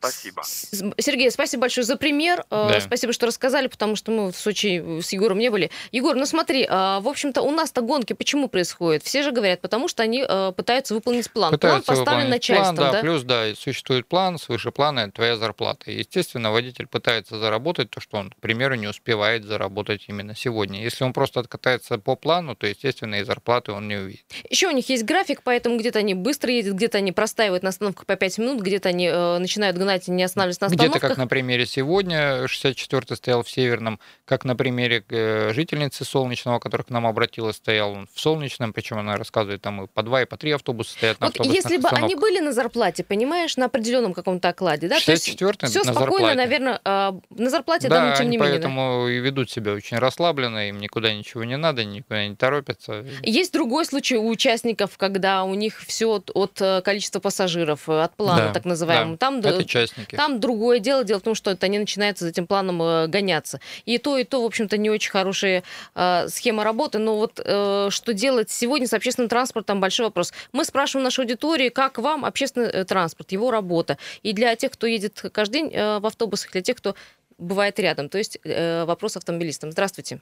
Спасибо. 0.00 0.42
Сергей, 0.42 1.30
спасибо 1.30 1.62
большое 1.62 1.84
за 1.84 1.96
пример, 1.96 2.40
э, 2.50 2.68
да. 2.68 2.80
спасибо, 2.80 3.12
что 3.12 3.26
рассказали, 3.26 3.68
потому 3.68 3.94
что 3.94 4.10
мы 4.10 4.32
в 4.32 4.36
Сочи 4.36 5.00
с 5.00 5.12
Егором 5.12 5.38
не 5.38 5.50
были. 5.50 5.70
Егор, 5.92 6.16
ну 6.16 6.26
смотри, 6.26 6.64
э, 6.64 6.68
в 6.68 7.08
общем-то, 7.08 7.42
у 7.42 7.52
нас-то 7.52 7.80
гонки 7.80 8.12
почему 8.12 8.48
происходит? 8.56 9.02
Все 9.02 9.22
же 9.22 9.32
говорят, 9.32 9.60
потому 9.60 9.86
что 9.86 10.02
они 10.02 10.24
э, 10.26 10.52
пытаются 10.56 10.94
выполнить 10.94 11.30
план. 11.30 11.50
Пытаются 11.50 11.92
план 11.92 11.98
поставлен 11.98 12.30
начальством, 12.30 12.76
план, 12.76 12.86
да, 12.86 12.92
да? 12.92 13.00
Плюс, 13.02 13.22
да, 13.22 13.54
существует 13.54 14.06
план, 14.06 14.38
свыше 14.38 14.70
плана 14.70 15.00
это 15.00 15.12
твоя 15.12 15.36
зарплата. 15.36 15.90
Естественно, 15.90 16.50
водитель 16.50 16.86
пытается 16.86 17.38
заработать 17.38 17.90
то, 17.90 18.00
что 18.00 18.16
он, 18.16 18.30
к 18.30 18.36
примеру, 18.36 18.76
не 18.76 18.86
успевает 18.86 19.44
заработать 19.44 20.04
именно 20.08 20.34
сегодня. 20.34 20.82
Если 20.82 21.04
он 21.04 21.12
просто 21.12 21.40
откатается 21.40 21.98
по 21.98 22.16
плану, 22.16 22.56
то, 22.56 22.66
естественно, 22.66 23.16
и 23.16 23.24
зарплаты 23.24 23.72
он 23.72 23.88
не 23.88 23.96
увидит. 23.96 24.24
Еще 24.48 24.68
у 24.68 24.70
них 24.70 24.88
есть 24.88 25.04
график, 25.04 25.42
поэтому 25.44 25.76
где-то 25.76 25.98
они 25.98 26.14
быстро 26.14 26.50
едут, 26.50 26.76
где-то 26.76 26.96
они 26.96 27.12
простаивают 27.12 27.62
на 27.62 27.68
остановках 27.68 28.06
по 28.06 28.16
5 28.16 28.38
минут, 28.38 28.62
где-то 28.62 28.88
они 28.88 29.06
э, 29.06 29.38
начинают 29.38 29.76
гнать 29.76 30.08
и 30.08 30.10
не 30.10 30.22
останавливаются 30.22 30.62
на 30.62 30.66
остановках. 30.68 30.96
Где-то, 30.96 31.08
как 31.08 31.18
на 31.18 31.26
примере 31.26 31.66
сегодня, 31.66 32.44
64-й 32.46 33.16
стоял 33.16 33.42
в 33.42 33.50
Северном, 33.50 34.00
как 34.24 34.46
на 34.46 34.56
примере 34.56 35.04
э, 35.10 35.52
жительницы 35.52 36.06
Солнечного, 36.06 36.58
которая 36.58 36.84
к 36.84 36.90
нам 36.90 37.06
обратилась, 37.06 37.56
стоял 37.56 37.92
он 37.92 38.08
в 38.14 38.18
Солнечном, 38.20 38.45
причем 38.72 38.98
она 38.98 39.16
рассказывает, 39.16 39.62
там 39.62 39.84
и 39.84 39.86
по 39.86 40.02
два, 40.02 40.22
и 40.22 40.24
по 40.24 40.36
три 40.36 40.52
автобуса 40.52 40.92
стоят 40.92 41.20
на 41.20 41.26
вот 41.26 41.44
Если 41.46 41.76
бы 41.76 41.88
они 41.88 42.14
были 42.14 42.40
на 42.40 42.52
зарплате, 42.52 43.04
понимаешь, 43.04 43.56
на 43.56 43.66
определенном 43.66 44.14
каком-то 44.14 44.48
окладе, 44.48 44.88
да? 44.88 44.98
64 44.98 45.68
все 45.68 45.82
спокойно, 45.82 46.00
зарплате. 46.00 46.34
наверное, 46.36 46.80
э, 46.84 47.12
на 47.30 47.50
зарплате, 47.50 47.88
да, 47.88 47.96
да 47.96 48.10
но 48.10 48.16
тем 48.16 48.30
не 48.30 48.36
менее. 48.36 48.54
поэтому 48.54 49.08
и 49.08 49.18
ведут 49.18 49.50
себя 49.50 49.72
очень 49.72 49.98
расслабленно, 49.98 50.68
им 50.68 50.78
никуда 50.78 51.12
ничего 51.12 51.44
не 51.44 51.56
надо, 51.56 51.84
никуда 51.84 52.26
не 52.26 52.36
торопятся. 52.36 53.04
Есть 53.22 53.52
другой 53.52 53.84
случай 53.86 54.16
у 54.16 54.28
участников, 54.28 54.98
когда 54.98 55.44
у 55.44 55.54
них 55.54 55.80
все 55.86 56.10
от, 56.10 56.30
от 56.34 56.60
э, 56.60 56.82
количества 56.82 57.20
пассажиров, 57.20 57.88
э, 57.88 58.02
от 58.02 58.14
плана 58.16 58.46
да, 58.46 58.52
так 58.52 58.64
называемого. 58.64 59.16
Да. 59.16 59.18
Там, 59.18 59.38
Это 59.40 59.58
участники. 59.58 60.14
Там 60.14 60.40
другое 60.40 60.78
дело. 60.78 61.04
Дело 61.04 61.20
в 61.20 61.22
том, 61.22 61.34
что 61.34 61.50
это 61.50 61.66
они 61.66 61.78
начинают 61.78 62.18
за 62.18 62.28
этим 62.28 62.46
планом 62.46 62.82
э, 62.82 63.06
гоняться. 63.06 63.60
И 63.84 63.98
то, 63.98 64.18
и 64.18 64.24
то, 64.24 64.42
в 64.42 64.44
общем-то, 64.44 64.76
не 64.76 64.90
очень 64.90 65.10
хорошая 65.10 65.62
э, 65.94 66.28
схема 66.28 66.64
работы. 66.64 66.98
Но 66.98 67.16
вот 67.16 67.40
э, 67.42 67.88
что 67.90 68.12
делать 68.12 68.35
сегодня 68.46 68.86
с 68.86 68.94
общественным 68.94 69.28
транспортом, 69.28 69.80
большой 69.80 70.06
вопрос. 70.06 70.32
Мы 70.52 70.64
спрашиваем 70.64 71.04
нашу 71.04 71.22
аудиторию, 71.22 71.72
как 71.72 71.98
вам 71.98 72.24
общественный 72.24 72.68
э, 72.68 72.84
транспорт, 72.84 73.32
его 73.32 73.50
работа. 73.50 73.98
И 74.22 74.32
для 74.32 74.54
тех, 74.56 74.72
кто 74.72 74.86
едет 74.86 75.22
каждый 75.32 75.52
день 75.52 75.72
э, 75.72 75.98
в 75.98 76.06
автобусах, 76.06 76.52
для 76.52 76.62
тех, 76.62 76.76
кто 76.76 76.94
бывает 77.38 77.78
рядом. 77.78 78.08
То 78.08 78.18
есть 78.18 78.38
э, 78.44 78.84
вопрос 78.84 79.16
автомобилистам. 79.16 79.70
Здравствуйте. 79.72 80.20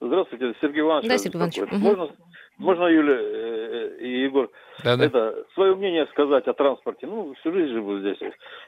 Здравствуйте, 0.00 0.54
Сергей 0.60 0.80
Иванович. 0.80 1.08
Да, 1.08 1.18
Сергей 1.18 1.38
Иванович. 1.38 1.58
Угу. 1.58 1.76
Можно, 1.76 2.10
можно, 2.58 2.84
Юля 2.86 3.96
и 3.98 4.22
Егор, 4.22 4.50
да, 4.82 4.96
да. 4.96 5.04
это 5.04 5.44
свое 5.54 5.74
мнение 5.74 6.06
сказать 6.12 6.46
о 6.46 6.52
транспорте. 6.52 7.06
Ну, 7.06 7.34
всю 7.34 7.52
жизнь 7.52 7.72
живу 7.72 7.98
здесь. 8.00 8.18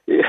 И, 0.06 0.22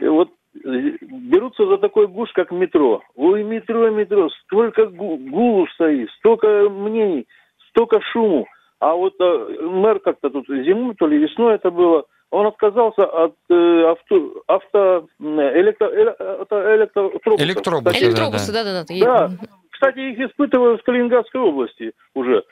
и 0.00 0.08
вот 0.08 0.30
берутся 0.62 1.66
за 1.66 1.78
такой 1.78 2.06
гуш, 2.06 2.30
как 2.32 2.50
метро. 2.50 3.02
Ой, 3.16 3.42
метро, 3.42 3.90
метро, 3.90 4.28
столько 4.44 4.86
гулу 4.86 5.66
стоит, 5.74 6.10
столько 6.18 6.68
мнений, 6.68 7.26
столько 7.70 8.00
шуму. 8.12 8.46
А 8.80 8.94
вот 8.94 9.14
э, 9.20 9.58
мэр 9.62 10.00
как-то 10.00 10.30
тут 10.30 10.46
зимой, 10.46 10.94
то 10.94 11.06
ли 11.06 11.18
весной 11.18 11.54
это 11.54 11.70
было, 11.70 12.04
он 12.30 12.46
отказался 12.46 13.04
от 13.04 13.34
э, 13.48 13.84
авто, 13.86 14.42
авто 14.46 15.06
электро, 15.20 15.88
электро, 15.88 16.76
электробусов. 16.76 17.40
Электробусы, 17.40 18.04
электробусы, 18.04 18.52
да, 18.52 18.64
да, 18.64 18.84
да. 18.84 19.04
Да, 19.04 19.30
кстати, 19.70 19.98
их 19.98 20.18
испытывают 20.18 20.80
в 20.80 20.84
Калининградской 20.84 21.40
области 21.40 21.92
уже. 22.14 22.44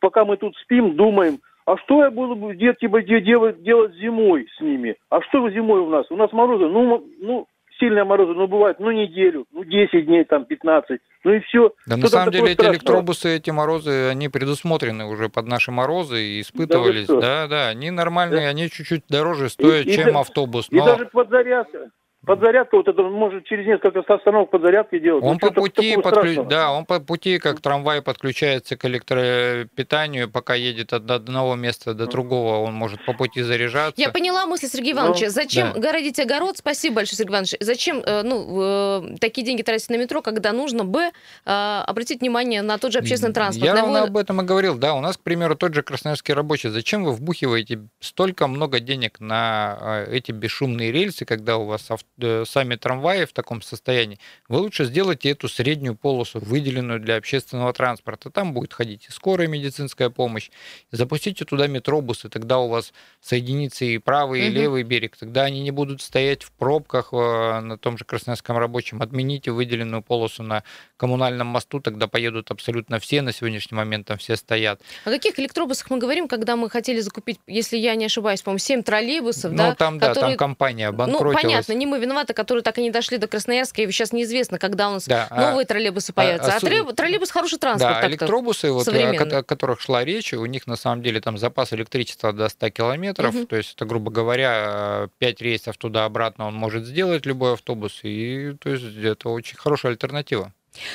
Пока 0.00 0.24
мы 0.24 0.36
тут 0.36 0.56
спим, 0.56 0.96
думаем, 0.96 1.38
а 1.66 1.76
что 1.78 2.04
я 2.04 2.10
буду 2.10 2.54
делать, 2.54 2.78
типа, 2.78 3.02
делать, 3.02 3.62
делать 3.62 3.94
зимой 3.94 4.46
с 4.56 4.60
ними? 4.60 4.96
А 5.10 5.20
что 5.22 5.48
зимой 5.50 5.80
у 5.80 5.88
нас? 5.88 6.06
У 6.10 6.16
нас 6.16 6.32
морозы, 6.32 6.66
ну, 6.66 7.04
ну, 7.20 7.46
сильные 7.80 8.04
морозы, 8.04 8.34
ну, 8.34 8.46
бывает, 8.46 8.78
ну, 8.78 8.90
неделю, 8.90 9.46
ну, 9.52 9.64
10 9.64 10.06
дней, 10.06 10.24
там, 10.24 10.44
15, 10.44 11.00
ну, 11.24 11.32
и 11.32 11.40
все. 11.40 11.72
Да, 11.86 11.96
на 11.96 12.06
самом 12.06 12.32
деле, 12.32 12.52
эти 12.52 12.64
электробусы, 12.64 13.36
эти 13.36 13.50
морозы, 13.50 14.08
они 14.08 14.28
предусмотрены 14.28 15.06
уже 15.06 15.28
под 15.28 15.46
наши 15.46 15.72
морозы 15.72 16.22
и 16.22 16.40
испытывались. 16.40 17.06
Да, 17.06 17.20
да, 17.20 17.48
да 17.48 17.68
они 17.68 17.90
нормальные, 17.90 18.42
да. 18.42 18.48
они 18.48 18.70
чуть-чуть 18.70 19.04
дороже 19.08 19.48
стоят, 19.48 19.86
и, 19.86 19.92
чем 19.92 20.10
и, 20.10 20.20
автобус. 20.20 20.70
Но... 20.70 20.82
И 20.82 20.86
даже 20.86 21.06
подзарядка, 21.06 21.90
Подзарядка, 22.26 22.76
вот 22.76 22.86
это 22.86 23.02
может 23.02 23.46
через 23.46 23.66
несколько 23.66 24.00
остановок 24.00 24.50
подзарядки 24.50 24.98
делать. 24.98 25.24
Он 25.24 25.38
ну, 25.40 25.48
по 25.48 25.54
пути 25.54 25.96
подключ... 25.96 26.36
да, 26.50 26.70
он 26.70 26.84
по 26.84 27.00
пути, 27.00 27.38
как 27.38 27.60
трамвай 27.60 28.02
подключается 28.02 28.76
к 28.76 28.84
электропитанию, 28.84 30.30
пока 30.30 30.54
едет 30.54 30.92
от 30.92 31.10
одного 31.10 31.56
места 31.56 31.94
до 31.94 32.06
другого, 32.06 32.58
он 32.58 32.74
может 32.74 33.02
по 33.06 33.14
пути 33.14 33.40
заряжаться. 33.40 33.98
Я 33.98 34.10
поняла 34.10 34.44
мысль 34.44 34.66
Сергея 34.66 34.96
Ивановича. 34.96 35.26
Ну, 35.26 35.30
Зачем 35.32 35.72
да. 35.72 35.80
городить 35.80 36.20
огород? 36.20 36.58
Спасибо 36.58 36.96
большое, 36.96 37.16
Сергей 37.16 37.30
Иванович. 37.30 37.54
Зачем 37.58 38.02
э, 38.04 38.22
ну, 38.22 39.04
э, 39.12 39.16
такие 39.18 39.46
деньги 39.46 39.62
тратить 39.62 39.88
на 39.88 39.96
метро, 39.96 40.20
когда 40.20 40.52
нужно 40.52 40.84
бы 40.84 41.04
э, 41.04 41.10
обратить 41.46 42.20
внимание 42.20 42.60
на 42.60 42.76
тот 42.76 42.92
же 42.92 42.98
общественный 42.98 43.32
транспорт? 43.32 43.64
Я 43.64 43.74
равно 43.74 44.02
об 44.02 44.16
этом 44.18 44.42
и 44.42 44.44
говорил. 44.44 44.76
Да, 44.76 44.92
у 44.92 45.00
нас, 45.00 45.16
к 45.16 45.22
примеру, 45.22 45.56
тот 45.56 45.72
же 45.72 45.82
красноярский 45.82 46.34
рабочий. 46.34 46.68
Зачем 46.68 47.02
вы 47.02 47.12
вбухиваете 47.12 47.80
столько 47.98 48.46
много 48.46 48.78
денег 48.78 49.20
на 49.20 50.04
эти 50.06 50.32
бесшумные 50.32 50.92
рельсы, 50.92 51.24
когда 51.24 51.56
у 51.56 51.64
вас 51.64 51.90
авто 51.90 52.04
сами 52.46 52.76
трамваи 52.76 53.24
в 53.24 53.32
таком 53.32 53.62
состоянии, 53.62 54.18
вы 54.48 54.58
лучше 54.58 54.84
сделайте 54.84 55.30
эту 55.30 55.48
среднюю 55.48 55.94
полосу, 55.94 56.40
выделенную 56.40 57.00
для 57.00 57.16
общественного 57.16 57.72
транспорта. 57.72 58.30
Там 58.30 58.52
будет 58.52 58.72
ходить 58.72 59.06
и 59.08 59.12
скорая 59.12 59.48
медицинская 59.48 60.10
помощь. 60.10 60.50
Запустите 60.90 61.44
туда 61.44 61.66
метробусы, 61.66 62.28
тогда 62.28 62.58
у 62.58 62.68
вас 62.68 62.92
соединится 63.20 63.84
и 63.84 63.98
правый, 63.98 64.46
и 64.46 64.48
угу. 64.48 64.56
левый 64.56 64.82
берег. 64.82 65.16
Тогда 65.16 65.44
они 65.44 65.62
не 65.62 65.70
будут 65.70 66.02
стоять 66.02 66.42
в 66.42 66.52
пробках 66.52 67.10
э, 67.12 67.60
на 67.60 67.78
том 67.78 67.98
же 67.98 68.04
Красноярском 68.04 68.56
рабочем. 68.58 69.02
Отмените 69.02 69.50
выделенную 69.50 70.02
полосу 70.02 70.42
на 70.42 70.64
коммунальном 70.96 71.46
мосту, 71.46 71.80
тогда 71.80 72.08
поедут 72.08 72.50
абсолютно 72.50 72.98
все. 72.98 73.22
На 73.22 73.32
сегодняшний 73.32 73.76
момент 73.76 74.06
там 74.06 74.18
все 74.18 74.36
стоят. 74.36 74.80
О 75.04 75.10
каких 75.10 75.38
электробусах 75.38 75.90
мы 75.90 75.98
говорим, 75.98 76.28
когда 76.28 76.56
мы 76.56 76.68
хотели 76.70 77.00
закупить, 77.00 77.38
если 77.46 77.76
я 77.76 77.94
не 77.94 78.06
ошибаюсь, 78.06 78.42
по-моему, 78.42 78.58
7 78.58 78.82
троллейбусов, 78.82 79.52
ну, 79.52 79.58
да? 79.58 79.74
там, 79.74 79.98
которые... 79.98 80.14
да, 80.14 80.20
там 80.20 80.36
компания 80.36 80.88
обанкротилась. 80.88 81.34
Ну, 81.34 81.48
понятно, 81.48 81.72
не 81.72 81.86
мы 81.86 81.98
виноваты, 81.98 82.09
которые 82.34 82.62
так 82.62 82.78
и 82.78 82.82
не 82.82 82.90
дошли 82.90 83.18
до 83.18 83.26
Красноярска, 83.26 83.82
и 83.82 83.90
сейчас 83.90 84.12
неизвестно, 84.12 84.58
когда 84.58 84.88
у 84.88 84.94
нас 84.94 85.06
да, 85.06 85.26
а 85.30 85.50
новые 85.50 85.64
а, 85.64 85.66
троллейбусы 85.66 86.12
появятся. 86.12 86.52
А, 86.52 86.54
а, 86.54 86.90
а 86.90 86.92
троллейбус 86.92 87.30
хороший 87.30 87.58
транспорт. 87.58 88.00
Да, 88.00 88.08
электробусы, 88.08 88.70
вот, 88.72 88.88
о 88.88 89.42
которых 89.42 89.80
шла 89.80 90.04
речь, 90.04 90.32
у 90.32 90.46
них 90.46 90.66
на 90.66 90.76
самом 90.76 91.02
деле 91.02 91.20
там 91.20 91.38
запас 91.38 91.72
электричества 91.72 92.32
до 92.32 92.48
100 92.48 92.70
километров, 92.70 93.34
угу. 93.34 93.46
то 93.46 93.56
есть 93.56 93.74
это, 93.74 93.84
грубо 93.84 94.10
говоря, 94.10 95.08
5 95.18 95.40
рейсов 95.40 95.76
туда-обратно 95.76 96.46
он 96.46 96.54
может 96.54 96.84
сделать, 96.84 97.26
любой 97.26 97.54
автобус, 97.54 98.00
и 98.02 98.54
то 98.60 98.70
есть 98.70 98.84
это 98.96 99.28
очень 99.28 99.56
хорошая 99.56 99.92
альтернатива. 99.92 100.52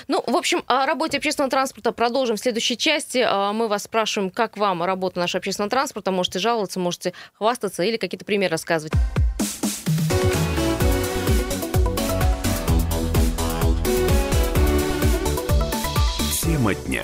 Ну, 0.08 0.24
в 0.26 0.36
общем, 0.36 0.64
о 0.68 0.86
работе 0.86 1.18
общественного 1.18 1.52
транспорта 1.52 1.92
продолжим 1.92 2.38
в 2.38 2.40
следующей 2.40 2.78
части. 2.78 3.24
А, 3.26 3.52
мы 3.54 3.68
вас 3.68 3.84
спрашиваем, 3.84 4.32
как 4.32 4.58
вам 4.58 4.84
работа 4.84 5.20
нашего 5.20 5.40
общественного 5.40 5.70
транспорта. 5.70 6.12
Можете 6.12 6.40
жаловаться, 6.40 6.80
можете 6.80 7.14
хвастаться 7.34 7.84
или 7.84 7.98
какие-то 7.98 8.26
примеры 8.26 8.52
рассказывать. 8.52 8.94
Тема 16.66 16.74
дня. 16.74 17.04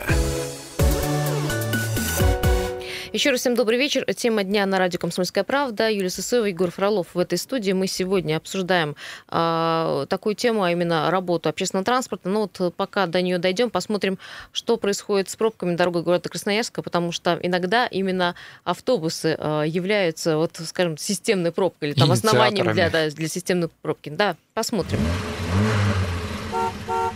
Еще 3.14 3.30
раз 3.30 3.42
всем 3.42 3.54
добрый 3.54 3.78
вечер. 3.78 4.12
Тема 4.12 4.44
дня 4.44 4.66
на 4.66 4.80
радио 4.80 4.98
«Комсомольская 4.98 5.44
правда». 5.44 5.88
Юлия 5.88 6.10
Сысоева, 6.10 6.46
Егор 6.46 6.72
Фролов 6.72 7.14
в 7.14 7.20
этой 7.20 7.38
студии. 7.38 7.72
Мы 7.72 7.86
сегодня 7.86 8.38
обсуждаем 8.38 8.96
э, 9.30 10.06
такую 10.10 10.34
тему, 10.34 10.64
а 10.64 10.72
именно 10.72 11.12
работу 11.12 11.48
общественного 11.48 11.86
транспорта. 11.86 12.28
Но 12.28 12.50
ну 12.50 12.50
вот 12.60 12.74
пока 12.74 13.06
до 13.06 13.22
нее 13.22 13.38
дойдем, 13.38 13.70
посмотрим, 13.70 14.18
что 14.52 14.78
происходит 14.78 15.30
с 15.30 15.36
пробками 15.36 15.76
дорогой 15.76 16.02
города 16.02 16.28
Красноярска, 16.28 16.82
потому 16.82 17.12
что 17.12 17.38
иногда 17.44 17.86
именно 17.86 18.34
автобусы 18.64 19.36
э, 19.38 19.66
являются, 19.68 20.38
вот, 20.38 20.60
скажем, 20.66 20.98
системной 20.98 21.52
пробкой 21.52 21.90
или 21.90 22.00
там 22.00 22.12
основанием 22.12 22.74
для, 22.74 22.90
да, 22.90 23.12
для 23.12 23.28
системной 23.28 23.70
пробки. 23.84 24.10
Да, 24.10 24.38
посмотрим. 24.56 24.98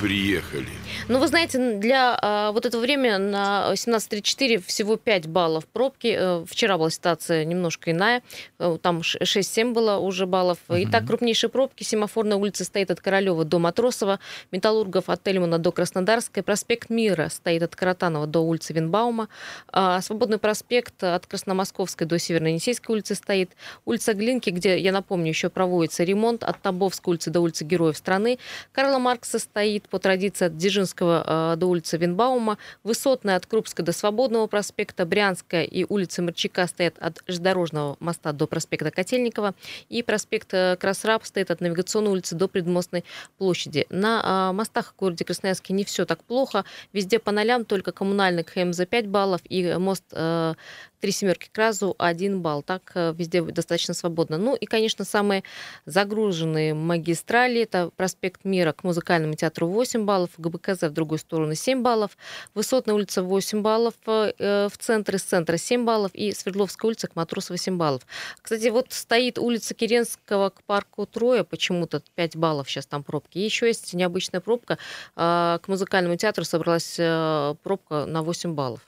Приехали. 0.05 0.69
Ну, 1.07 1.17
вы 1.17 1.27
знаете, 1.27 1.79
для 1.79 2.15
а, 2.21 2.51
вот 2.51 2.67
этого 2.67 2.81
времени 2.81 3.15
на 3.15 3.71
17.34 3.73 4.63
всего 4.63 4.97
5 4.97 5.25
баллов 5.25 5.65
пробки. 5.65 6.15
Э, 6.15 6.45
вчера 6.47 6.77
была 6.77 6.91
ситуация 6.91 7.43
немножко 7.43 7.89
иная. 7.89 8.21
Э, 8.59 8.77
там 8.79 8.99
6-7 8.99 9.73
было 9.73 9.97
уже 9.97 10.27
баллов. 10.27 10.59
Угу. 10.67 10.77
Итак, 10.83 11.07
крупнейшие 11.07 11.49
пробки. 11.49 11.81
Семафорная 11.83 12.37
улица 12.37 12.65
стоит 12.65 12.91
от 12.91 13.01
Королева 13.01 13.45
до 13.45 13.57
Матросова. 13.57 14.19
Металлургов 14.51 15.09
от 15.09 15.23
Тельмана 15.23 15.57
до 15.57 15.71
Краснодарской. 15.71 16.43
Проспект 16.43 16.91
Мира 16.91 17.29
стоит 17.29 17.63
от 17.63 17.75
Каратанова 17.75 18.27
до 18.27 18.41
улицы 18.41 18.73
Винбаума. 18.73 19.27
А, 19.69 20.01
Свободный 20.01 20.37
проспект 20.37 21.03
от 21.03 21.25
Красномосковской 21.25 22.05
до 22.05 22.19
Северно-Енисейской 22.19 22.93
улицы 22.93 23.15
стоит. 23.15 23.51
Улица 23.85 24.13
Глинки, 24.13 24.51
где, 24.51 24.77
я 24.77 24.91
напомню, 24.91 25.29
еще 25.29 25.49
проводится 25.49 26.03
ремонт 26.03 26.43
от 26.43 26.61
Табовской 26.61 27.13
улицы 27.13 27.31
до 27.31 27.41
улицы 27.41 27.63
Героев 27.63 27.97
страны. 27.97 28.37
Карла 28.71 28.99
Маркса 28.99 29.39
стоит 29.39 29.87
по 29.95 29.99
традиции 29.99 30.47
от 30.47 30.57
Дзержинского 30.57 31.53
э, 31.53 31.55
до 31.55 31.67
улицы 31.67 31.95
Винбаума, 31.95 32.57
Высотная 32.83 33.37
от 33.37 33.45
Крупска 33.45 33.81
до 33.81 33.93
Свободного 33.93 34.45
проспекта, 34.47 35.05
Брянская 35.05 35.63
и 35.63 35.85
улица 35.87 36.21
Мерчака 36.21 36.67
стоят 36.67 36.95
от 36.99 37.23
железнодорожного 37.27 37.95
моста 38.01 38.33
до 38.33 38.45
проспекта 38.45 38.91
Котельникова, 38.91 39.55
и 39.87 40.03
проспект 40.03 40.53
э, 40.53 40.75
Красраб 40.75 41.23
стоит 41.23 41.49
от 41.49 41.61
Навигационной 41.61 42.11
улицы 42.11 42.35
до 42.35 42.49
Предмостной 42.49 43.05
площади. 43.37 43.85
На 43.89 44.49
э, 44.49 44.53
мостах 44.53 44.91
в 44.91 44.99
городе 44.99 45.23
Красноярске 45.23 45.73
не 45.73 45.85
все 45.85 46.05
так 46.05 46.25
плохо, 46.25 46.65
везде 46.91 47.17
по 47.17 47.31
нолям, 47.31 47.63
только 47.63 47.93
коммунальный 47.93 48.43
КМ 48.43 48.73
за 48.73 48.85
5 48.85 49.07
баллов 49.07 49.39
и 49.47 49.75
мост 49.75 50.03
три 51.05 51.11
семерки 51.11 51.49
к 51.51 51.55
разу, 51.59 51.93
один 51.99 52.41
балл. 52.41 52.63
Так 52.63 52.93
э, 52.95 53.13
везде 53.15 53.43
достаточно 53.43 53.93
свободно. 53.93 54.39
Ну 54.39 54.55
и, 54.55 54.65
конечно, 54.65 55.05
самые 55.05 55.43
загруженные 55.85 56.73
магистрали. 56.73 57.61
Это 57.61 57.91
проспект 57.95 58.43
Мира 58.43 58.71
к 58.71 58.83
музыкальному 58.83 59.35
театру 59.35 59.67
8 59.67 60.03
баллов, 60.03 60.31
ГБКЗ 60.39 60.81
в 60.81 60.89
другую 60.89 61.19
сторону 61.19 61.53
7 61.53 61.83
баллов, 61.83 62.17
Высотная 62.55 62.95
улица 62.95 63.21
8 63.21 63.61
баллов, 63.61 63.93
э, 64.07 64.67
в 64.67 64.77
центре, 64.79 65.19
с 65.19 65.21
центра 65.21 65.57
7 65.57 65.85
баллов 65.85 66.09
и 66.15 66.33
Свердловская 66.33 66.89
улица 66.89 67.07
к 67.07 67.15
Матросова 67.15 67.55
7 67.55 67.77
баллов. 67.77 68.01
Кстати, 68.41 68.69
вот 68.69 68.87
стоит 68.89 69.37
улица 69.37 69.75
Керенского 69.75 70.49
к 70.49 70.63
парку 70.63 71.05
Троя, 71.05 71.43
почему-то 71.43 72.01
5 72.15 72.35
баллов 72.35 72.67
сейчас 72.67 72.87
там 72.87 73.03
пробки. 73.03 73.37
Еще 73.37 73.67
есть 73.67 73.93
необычная 73.93 74.41
пробка. 74.41 74.79
А, 75.15 75.59
к 75.59 75.67
музыкальному 75.67 76.15
театру 76.15 76.45
собралась 76.45 76.95
э, 76.97 77.53
пробка 77.61 78.07
на 78.07 78.23
8 78.23 78.55
баллов. 78.55 78.81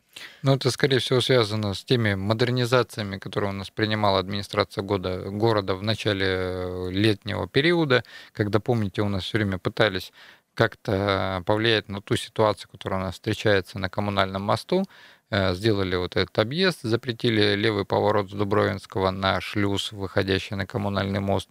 Ну, 0.43 0.56
это, 0.56 0.71
скорее 0.71 0.99
всего, 0.99 1.21
связано 1.21 1.73
с 1.73 1.84
теми 1.84 2.15
модернизациями, 2.15 3.17
которые 3.17 3.51
у 3.51 3.53
нас 3.53 3.69
принимала 3.69 4.19
администрация 4.19 4.82
года, 4.82 5.30
города 5.30 5.75
в 5.75 5.84
начале 5.84 6.25
э, 6.27 6.89
летнего 6.91 7.47
периода, 7.47 8.03
когда, 8.34 8.60
помните, 8.60 9.01
у 9.01 9.10
нас 9.10 9.23
все 9.23 9.38
время 9.38 9.58
пытались 9.58 10.12
как-то 10.53 11.43
повлиять 11.45 11.88
на 11.88 12.01
ту 12.01 12.15
ситуацию, 12.15 12.69
которая 12.71 12.99
у 12.99 13.03
нас 13.03 13.13
встречается 13.13 13.77
на 13.77 13.89
коммунальном 13.89 14.41
мосту, 14.41 14.86
э, 15.30 15.53
сделали 15.53 15.95
вот 15.95 16.15
этот 16.15 16.38
объезд, 16.39 16.80
запретили 16.82 17.56
левый 17.56 17.86
поворот 17.86 18.30
с 18.30 18.34
Дубровинского 18.34 19.12
на 19.12 19.39
шлюз, 19.39 19.91
выходящий 19.91 20.56
на 20.56 20.65
коммунальный 20.65 21.19
мост. 21.19 21.49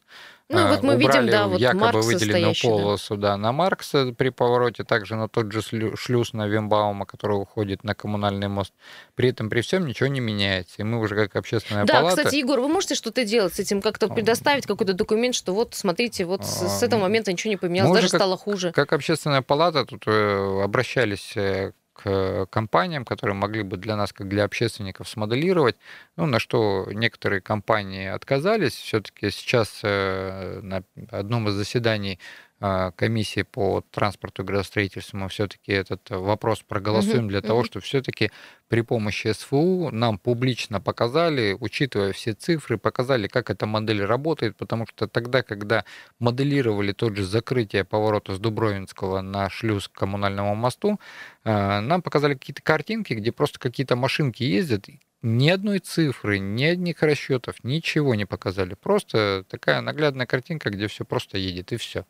Ну, 0.49 0.69
вот 0.69 0.83
мы 0.85 0.95
Убрали 0.95 1.23
видим, 1.23 1.31
да, 1.33 1.49
вот 1.49 1.61
якобы 1.61 1.81
Маркса 1.81 2.07
выделенную 2.07 2.55
полосу 2.63 3.17
да. 3.17 3.37
на 3.37 3.51
Маркса 3.51 4.15
при 4.17 4.29
повороте, 4.29 4.85
также 4.85 5.17
на 5.17 5.29
тот 5.29 5.51
же 5.51 5.61
шлюз 5.97 6.33
на 6.35 6.47
Вимбаума, 6.47 7.05
который 7.05 7.33
уходит 7.35 7.83
на 7.83 7.97
коммунальный 7.97 8.47
мост. 8.47 8.73
При 9.17 9.31
этом 9.31 9.51
при 9.51 9.61
всем 9.63 9.87
ничего 9.87 10.09
не 10.09 10.21
меняется. 10.21 10.77
И 10.79 10.83
мы 10.85 11.01
уже 11.01 11.17
как 11.17 11.35
общественная 11.35 11.85
да, 11.85 11.95
палата... 11.95 12.17
Да, 12.17 12.23
кстати, 12.23 12.37
Егор, 12.37 12.61
вы 12.61 12.69
можете 12.69 12.95
что-то 12.95 13.25
делать 13.25 13.55
с 13.55 13.59
этим, 13.59 13.83
как-то 13.83 14.07
предоставить 14.09 14.67
какой-то 14.67 14.93
документ, 14.93 15.35
что 15.35 15.53
вот, 15.53 15.75
смотрите, 15.75 16.25
вот 16.25 16.45
с, 16.45 16.79
с 16.79 16.83
этого 16.83 17.01
момента 17.01 17.33
ничего 17.33 17.51
не 17.51 17.57
поменялось, 17.57 17.95
даже 17.95 18.09
как, 18.09 18.21
стало 18.21 18.37
хуже. 18.37 18.71
Как 18.71 18.93
общественная 18.93 19.43
палата 19.43 19.85
тут 19.85 20.05
э, 20.07 20.63
обращались 20.63 21.37
э, 21.37 21.73
к 21.97 22.47
компаниям, 22.51 23.05
которые 23.05 23.35
могли 23.35 23.63
бы 23.63 23.77
для 23.77 23.97
нас, 23.97 24.13
как 24.13 24.29
для 24.29 24.45
общественников, 24.45 25.09
смоделировать, 25.09 25.77
ну, 26.17 26.27
на 26.27 26.39
что 26.39 26.87
некоторые 26.93 27.41
компании 27.41 28.07
отказались. 28.07 28.75
Все-таки 28.75 29.31
сейчас 29.31 29.81
э, 29.83 30.61
на 30.63 30.83
одном 31.11 31.49
из 31.49 31.55
заседаний 31.55 32.19
комиссии 32.59 33.43
по 33.43 33.83
транспорту 33.91 34.43
и 34.43 34.47
градостроительству 34.47 35.19
мы 35.19 35.29
все-таки 35.29 35.73
этот 35.73 36.09
вопрос 36.09 36.61
проголосуем 36.67 37.29
для 37.29 37.43
того, 37.43 37.65
чтобы 37.65 37.85
все-таки 37.85 38.31
при 38.69 38.81
помощи 38.81 39.31
СФУ 39.33 39.91
нам 39.93 40.19
публично 40.19 40.81
показали, 40.81 41.57
учитывая 41.59 42.13
все 42.13 42.33
цифры, 42.33 42.79
показали, 42.79 43.29
как 43.29 43.51
эта 43.51 43.67
модель 43.67 44.03
работает, 44.03 44.57
потому 44.57 44.87
что 44.87 45.07
тогда, 45.07 45.43
когда 45.43 45.85
моделировали 46.19 46.93
тот 46.93 47.17
же 47.17 47.25
закрытие 47.25 47.85
поворота 47.85 48.35
с 48.35 48.39
Дубровинского 48.39 49.21
на 49.21 49.51
шлюз 49.51 49.89
к 49.89 49.93
коммунальному 49.93 50.55
мосту, 50.55 50.99
а, 51.45 51.81
нам 51.81 52.01
показали 52.01 52.35
какие-то 52.35 52.63
картинки, 52.63 53.13
где 53.13 53.33
просто 53.33 53.59
какие-то 53.59 53.97
машинки 53.97 54.43
ездят, 54.43 54.87
ни 55.23 55.49
одной 55.49 55.81
цифры, 55.81 56.39
ни 56.39 56.65
одних 56.65 57.03
расчетов, 57.03 57.57
ничего 57.65 58.15
не 58.15 58.25
показали. 58.27 58.75
Просто 58.75 59.45
такая 59.49 59.81
наглядная 59.81 60.27
картинка, 60.27 60.71
где 60.71 60.87
все 60.87 61.05
просто 61.05 61.39
едет, 61.39 61.73
и 61.73 61.77
все. 61.77 62.07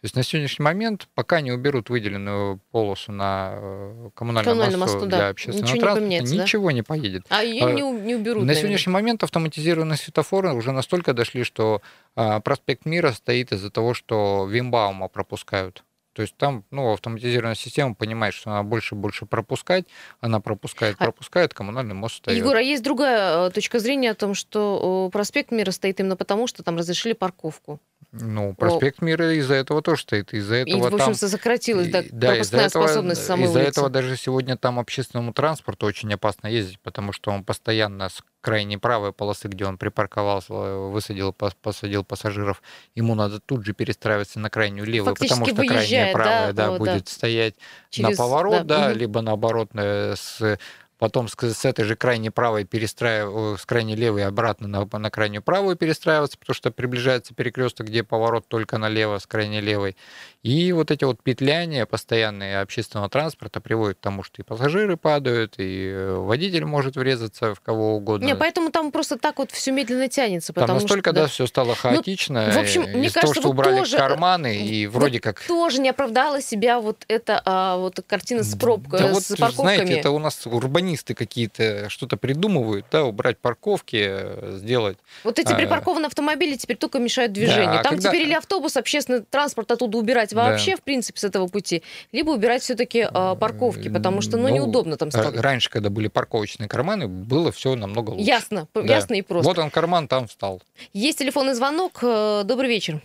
То 0.00 0.04
есть 0.04 0.16
на 0.16 0.22
сегодняшний 0.22 0.62
момент, 0.62 1.08
пока 1.14 1.40
не 1.40 1.52
уберут 1.52 1.90
выделенную 1.90 2.60
полосу 2.70 3.12
на 3.12 3.54
э, 3.54 4.10
коммунальном, 4.14 4.52
коммунальном 4.52 4.80
мосту, 4.80 4.96
мосту 4.96 5.10
да. 5.10 5.16
для 5.16 5.28
общественного 5.28 5.72
ничего 5.72 5.80
транспорта, 5.80 6.08
не 6.08 6.38
ничего 6.38 6.66
да? 6.66 6.72
не 6.72 6.82
поедет. 6.82 7.26
А 7.28 7.42
ее 7.42 7.72
не, 7.72 7.82
не 7.82 8.14
уберут. 8.14 8.42
На 8.42 8.46
наверное. 8.46 8.54
сегодняшний 8.54 8.92
момент 8.92 9.22
автоматизированные 9.22 9.96
светофоры 9.96 10.52
уже 10.52 10.72
настолько 10.72 11.12
дошли, 11.12 11.44
что 11.44 11.82
а, 12.14 12.40
проспект 12.40 12.84
Мира 12.84 13.12
стоит 13.12 13.52
из-за 13.52 13.70
того, 13.70 13.94
что 13.94 14.46
Вимбаума 14.50 15.08
пропускают. 15.08 15.82
То 16.16 16.22
есть 16.22 16.34
там 16.38 16.64
ну, 16.70 16.94
автоматизированная 16.94 17.54
система 17.54 17.94
понимает, 17.94 18.32
что 18.32 18.50
она 18.50 18.62
больше 18.62 18.94
и 18.94 18.98
больше 18.98 19.26
пропускать, 19.26 19.84
она 20.18 20.40
пропускает, 20.40 20.96
а 20.98 21.04
пропускает, 21.04 21.52
коммунальный 21.52 21.94
мост 21.94 22.16
стоит. 22.16 22.38
Егор, 22.38 22.56
а 22.56 22.62
есть 22.62 22.82
другая 22.82 23.48
э, 23.48 23.50
точка 23.50 23.80
зрения 23.80 24.12
о 24.12 24.14
том, 24.14 24.32
что 24.32 25.10
проспект 25.12 25.50
Мира 25.50 25.72
стоит 25.72 26.00
именно 26.00 26.16
потому, 26.16 26.46
что 26.46 26.62
там 26.62 26.78
разрешили 26.78 27.12
парковку? 27.12 27.80
Ну, 28.12 28.54
проспект 28.54 29.02
Мира 29.02 29.34
из-за 29.34 29.54
этого 29.54 29.82
тоже 29.82 30.02
стоит. 30.02 30.32
Из-за 30.32 30.56
этого 30.56 30.88
и, 30.88 30.90
в 30.90 30.94
общем, 30.94 31.14
сократилась 31.14 31.88
да, 31.88 32.02
да, 32.10 32.28
пропускная 32.28 32.66
этого, 32.66 32.86
способность 32.86 33.26
самой 33.26 33.46
Из-за 33.46 33.60
этого 33.60 33.90
даже 33.90 34.16
сегодня 34.16 34.56
там 34.56 34.78
общественному 34.78 35.32
транспорту 35.32 35.86
очень 35.86 36.12
опасно 36.14 36.46
ездить, 36.46 36.80
потому 36.80 37.12
что 37.12 37.30
он 37.30 37.44
постоянно 37.44 38.08
с 38.08 38.22
крайней 38.40 38.78
правой 38.78 39.12
полосы, 39.12 39.48
где 39.48 39.66
он 39.66 39.76
припарковался, 39.76 40.52
высадил, 40.52 41.32
посадил 41.32 42.04
пассажиров, 42.04 42.62
ему 42.94 43.14
надо 43.14 43.40
тут 43.40 43.66
же 43.66 43.74
перестраиваться 43.74 44.38
на 44.38 44.50
крайнюю 44.50 44.86
левую, 44.86 45.16
потому 45.16 45.46
что 45.46 45.56
крайняя 45.66 46.12
правая 46.12 46.52
да, 46.52 46.70
да, 46.70 46.78
будет 46.78 47.04
да. 47.04 47.10
стоять 47.10 47.54
Через, 47.90 48.10
на 48.10 48.16
поворот, 48.16 48.66
да, 48.66 48.86
да 48.86 48.90
угу. 48.90 48.98
либо 48.98 49.20
наоборот 49.20 49.70
с 49.74 50.58
потом 50.98 51.28
с, 51.28 51.34
с 51.36 51.64
этой 51.64 51.84
же 51.84 51.96
крайней 51.96 52.30
правой 52.30 52.64
перестраивать, 52.64 53.60
с 53.60 53.66
крайней 53.66 53.96
левой 53.96 54.24
обратно 54.24 54.66
на, 54.68 54.98
на 54.98 55.10
крайнюю 55.10 55.42
правую 55.42 55.76
перестраиваться, 55.76 56.38
потому 56.38 56.54
что 56.54 56.70
приближается 56.70 57.34
перекресток, 57.34 57.88
где 57.88 58.02
поворот 58.02 58.48
только 58.48 58.78
налево 58.78 59.18
с 59.18 59.26
крайней 59.26 59.60
левой. 59.60 59.96
И 60.42 60.72
вот 60.72 60.90
эти 60.90 61.04
вот 61.04 61.22
петляния 61.22 61.86
постоянные 61.86 62.60
общественного 62.60 63.08
транспорта 63.08 63.60
приводят 63.60 63.98
к 63.98 64.00
тому, 64.00 64.22
что 64.22 64.40
и 64.40 64.44
пассажиры 64.44 64.96
падают, 64.96 65.54
и 65.58 65.88
э, 65.88 66.14
водитель 66.14 66.64
может 66.64 66.96
врезаться 66.96 67.54
в 67.54 67.60
кого 67.60 67.96
угодно. 67.96 68.24
Не, 68.24 68.34
поэтому 68.34 68.70
там 68.70 68.90
просто 68.92 69.18
так 69.18 69.38
вот 69.38 69.50
все 69.50 69.72
медленно 69.72 70.08
тянется. 70.08 70.52
Там 70.52 70.68
настолько, 70.68 71.10
что, 71.10 71.12
да, 71.12 71.22
да, 71.22 71.28
все 71.28 71.46
стало 71.46 71.74
хаотично. 71.74 72.46
Ну, 72.46 72.52
в 72.52 72.58
общем, 72.58 72.82
мне 72.82 73.10
кажется, 73.10 73.20
того, 73.20 73.34
что 73.34 73.42
вот 73.42 73.50
убрали 73.50 73.78
тоже, 73.78 73.98
карманы, 73.98 74.56
и 74.56 74.86
вроде 74.86 75.20
как... 75.20 75.40
Тоже 75.40 75.80
не 75.80 75.90
оправдала 75.90 76.40
себя 76.40 76.80
вот 76.80 77.04
эта 77.08 77.42
а, 77.44 77.76
вот 77.76 78.00
картина 78.06 78.42
с 78.42 78.56
пробкой, 78.56 79.00
да 79.00 79.14
с 79.14 79.30
вот, 79.30 79.38
парковками. 79.38 79.76
знаете, 79.76 79.98
это 79.98 80.10
у 80.10 80.18
нас 80.18 80.46
урбанизм 80.46 80.85
урбанисты 80.86 81.14
какие-то 81.14 81.88
что-то 81.88 82.16
придумывают, 82.16 82.86
да, 82.90 83.04
убрать 83.04 83.38
парковки, 83.38 84.06
э, 84.08 84.52
сделать. 84.58 84.98
Вот 85.24 85.38
эти 85.38 85.52
а, 85.52 85.56
припаркованные 85.56 86.06
автомобили 86.06 86.56
теперь 86.56 86.76
только 86.76 86.98
мешают 86.98 87.32
движению. 87.32 87.76
Да, 87.76 87.82
Там 87.82 87.94
когда... 87.94 88.08
теперь 88.08 88.22
или 88.22 88.34
автобус, 88.34 88.76
общественный 88.76 89.22
транспорт 89.22 89.70
оттуда 89.70 89.98
убирать 89.98 90.32
вообще, 90.32 90.72
да. 90.72 90.76
в 90.76 90.82
принципе, 90.82 91.18
с 91.18 91.24
этого 91.24 91.48
пути, 91.48 91.82
либо 92.12 92.30
убирать 92.30 92.62
все-таки 92.62 93.06
а, 93.12 93.34
парковки, 93.34 93.88
потому 93.88 94.20
что, 94.20 94.36
ну, 94.36 94.48
ну, 94.48 94.54
неудобно 94.54 94.96
там 94.96 95.10
стало. 95.10 95.32
Раньше, 95.42 95.70
когда 95.70 95.90
были 95.90 96.08
парковочные 96.08 96.68
карманы, 96.68 97.08
было 97.08 97.50
все 97.50 97.74
намного 97.74 98.10
лучше. 98.10 98.24
Ясно, 98.24 98.68
да. 98.74 98.82
ясно 98.82 99.14
и 99.14 99.22
просто. 99.22 99.48
Вот 99.48 99.58
он 99.58 99.70
карман, 99.70 100.08
там 100.08 100.28
встал. 100.28 100.62
Есть 100.92 101.18
телефонный 101.18 101.54
звонок. 101.54 101.98
Э, 102.02 102.42
добрый 102.44 102.68
вечер. 102.68 103.00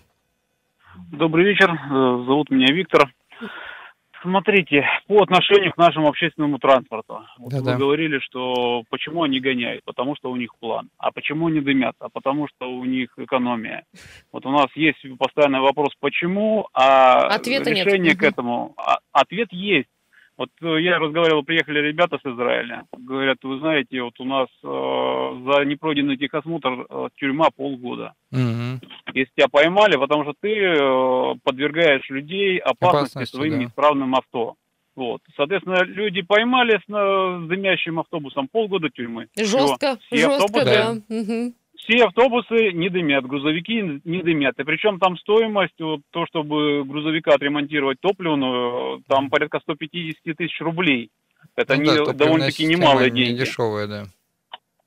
Добрый 1.12 1.46
вечер. 1.46 1.72
Э, 1.72 2.26
зовут 2.26 2.52
меня 2.52 2.74
Виктор. 2.74 3.12
Смотрите, 4.22 4.86
по 5.08 5.24
отношению 5.24 5.72
к 5.72 5.78
нашему 5.78 6.08
общественному 6.08 6.60
транспорту. 6.60 7.26
Вот 7.40 7.54
вы 7.54 7.78
говорили, 7.78 8.20
что 8.20 8.84
почему 8.90 9.24
они 9.24 9.40
гоняют? 9.40 9.84
Потому 9.84 10.16
что 10.16 10.30
у 10.32 10.36
них 10.36 10.50
план. 10.60 10.90
А 10.98 11.12
почему 11.12 11.48
они 11.48 11.60
дымят? 11.60 11.96
А 12.00 12.10
потому 12.10 12.48
что 12.48 12.70
у 12.70 12.86
них 12.86 13.10
экономия. 13.18 13.84
Вот 14.32 14.46
у 14.46 14.52
нас 14.52 14.68
есть 14.76 15.00
постоянный 15.18 15.60
вопрос, 15.60 15.90
почему, 16.00 16.68
а 16.74 17.28
Ответа 17.28 17.72
решение 17.72 18.12
нет. 18.12 18.20
к 18.20 18.24
этому. 18.24 18.74
А, 18.78 19.00
ответ 19.12 19.48
есть. 19.52 19.88
Вот 20.42 20.50
э, 20.64 20.82
я 20.82 20.98
разговаривал, 20.98 21.44
приехали 21.44 21.78
ребята 21.82 22.18
с 22.18 22.26
Израиля. 22.26 22.86
Говорят, 22.98 23.38
вы 23.44 23.60
знаете, 23.60 24.02
вот 24.02 24.20
у 24.20 24.26
нас 24.26 24.48
э, 24.64 24.68
за 25.46 25.66
непройденный 25.66 26.18
техосмотр 26.18 26.88
э, 26.90 27.10
тюрьма 27.18 27.50
полгода. 27.56 28.14
Угу. 28.32 28.82
Если 29.14 29.32
тебя 29.36 29.48
поймали, 29.52 29.98
потому 29.98 30.24
что 30.24 30.34
ты 30.42 30.50
э, 30.50 31.36
подвергаешь 31.44 32.10
людей 32.10 32.58
опасности, 32.58 32.98
опасности 32.98 33.36
своим 33.36 33.52
да. 33.54 33.58
неисправным 33.60 34.16
авто. 34.16 34.56
Вот. 34.96 35.22
Соответственно, 35.36 35.84
люди 35.84 36.24
поймали 36.24 36.80
с, 36.80 36.88
с 36.88 37.48
дымящим 37.48 38.00
автобусом 38.00 38.48
полгода 38.48 38.90
тюрьмы. 38.90 39.28
Жестко, 39.38 40.00
Все. 40.08 40.28
жестко, 40.28 40.46
автобусы, 40.46 40.66
да. 40.66 40.96
Угу 41.08 41.54
все 41.84 42.06
автобусы 42.06 42.72
не 42.74 42.90
дымят, 42.90 43.26
грузовики 43.26 44.02
не 44.04 44.22
дымят. 44.22 44.60
И 44.60 44.64
причем 44.64 45.00
там 45.00 45.18
стоимость, 45.18 45.80
вот, 45.80 46.02
то, 46.12 46.26
чтобы 46.28 46.84
грузовика 46.84 47.34
отремонтировать 47.34 48.00
топливную, 48.00 49.04
там 49.08 49.30
порядка 49.30 49.60
150 49.62 50.36
тысяч 50.38 50.60
рублей. 50.62 51.10
Это 51.56 51.76
ну, 51.76 51.82
не, 51.82 52.06
да, 52.06 52.14
довольно-таки 52.14 52.66
немалые 52.66 53.10
деньги. 53.10 53.32
Не 53.32 53.38
дешевые, 53.40 53.88
да. 53.88 54.04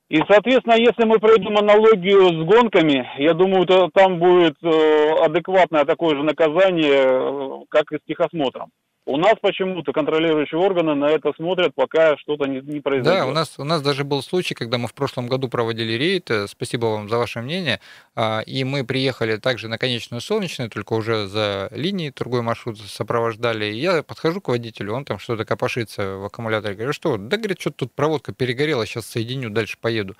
И, 0.07 0.17
соответственно, 0.27 0.75
если 0.75 1.03
мы 1.03 1.19
пройдем 1.19 1.57
аналогию 1.57 2.29
с 2.29 2.45
гонками, 2.45 3.09
я 3.17 3.33
думаю, 3.33 3.65
то 3.65 3.89
там 3.91 4.19
будет 4.19 4.55
э, 4.61 5.11
адекватное 5.23 5.83
такое 5.83 6.15
же 6.15 6.23
наказание, 6.23 7.01
э, 7.05 7.59
как 7.69 7.91
и 7.91 7.97
с 7.97 8.01
техосмотром. 8.07 8.69
У 9.07 9.17
нас 9.17 9.35
почему-то 9.39 9.93
контролирующие 9.93 10.59
органы 10.59 10.95
на 10.95 11.05
это 11.05 11.31
смотрят, 11.35 11.75
пока 11.75 12.17
что-то 12.17 12.45
не, 12.45 12.59
не 12.61 12.79
произойдет. 12.79 13.21
Да, 13.21 13.27
у 13.27 13.31
нас, 13.31 13.53
у 13.59 13.63
нас 13.63 13.83
даже 13.83 14.03
был 14.03 14.23
случай, 14.23 14.55
когда 14.55 14.79
мы 14.79 14.87
в 14.87 14.95
прошлом 14.95 15.27
году 15.27 15.47
проводили 15.47 15.93
рейд, 15.93 16.31
э, 16.31 16.47
спасибо 16.47 16.87
вам 16.87 17.07
за 17.07 17.19
ваше 17.19 17.41
мнение, 17.41 17.79
а, 18.15 18.39
и 18.39 18.63
мы 18.63 18.83
приехали 18.83 19.37
также 19.37 19.67
на 19.67 19.77
конечную 19.77 20.21
солнечную, 20.21 20.71
только 20.71 20.93
уже 20.93 21.27
за 21.27 21.69
линией 21.71 22.11
другой 22.17 22.41
маршрут 22.41 22.79
сопровождали. 22.79 23.65
И 23.65 23.77
я 23.77 24.01
подхожу 24.01 24.41
к 24.41 24.47
водителю, 24.47 24.93
он 24.93 25.05
там 25.05 25.19
что-то 25.19 25.45
копошится 25.45 26.15
в 26.15 26.25
аккумуляторе, 26.25 26.73
говорю, 26.73 26.93
что, 26.93 27.17
да, 27.17 27.37
говорит, 27.37 27.61
что 27.61 27.69
тут 27.69 27.91
проводка 27.91 28.33
перегорела, 28.33 28.87
сейчас 28.87 29.05
соединю, 29.05 29.51
дальше 29.51 29.77
поеду. 29.79 30.15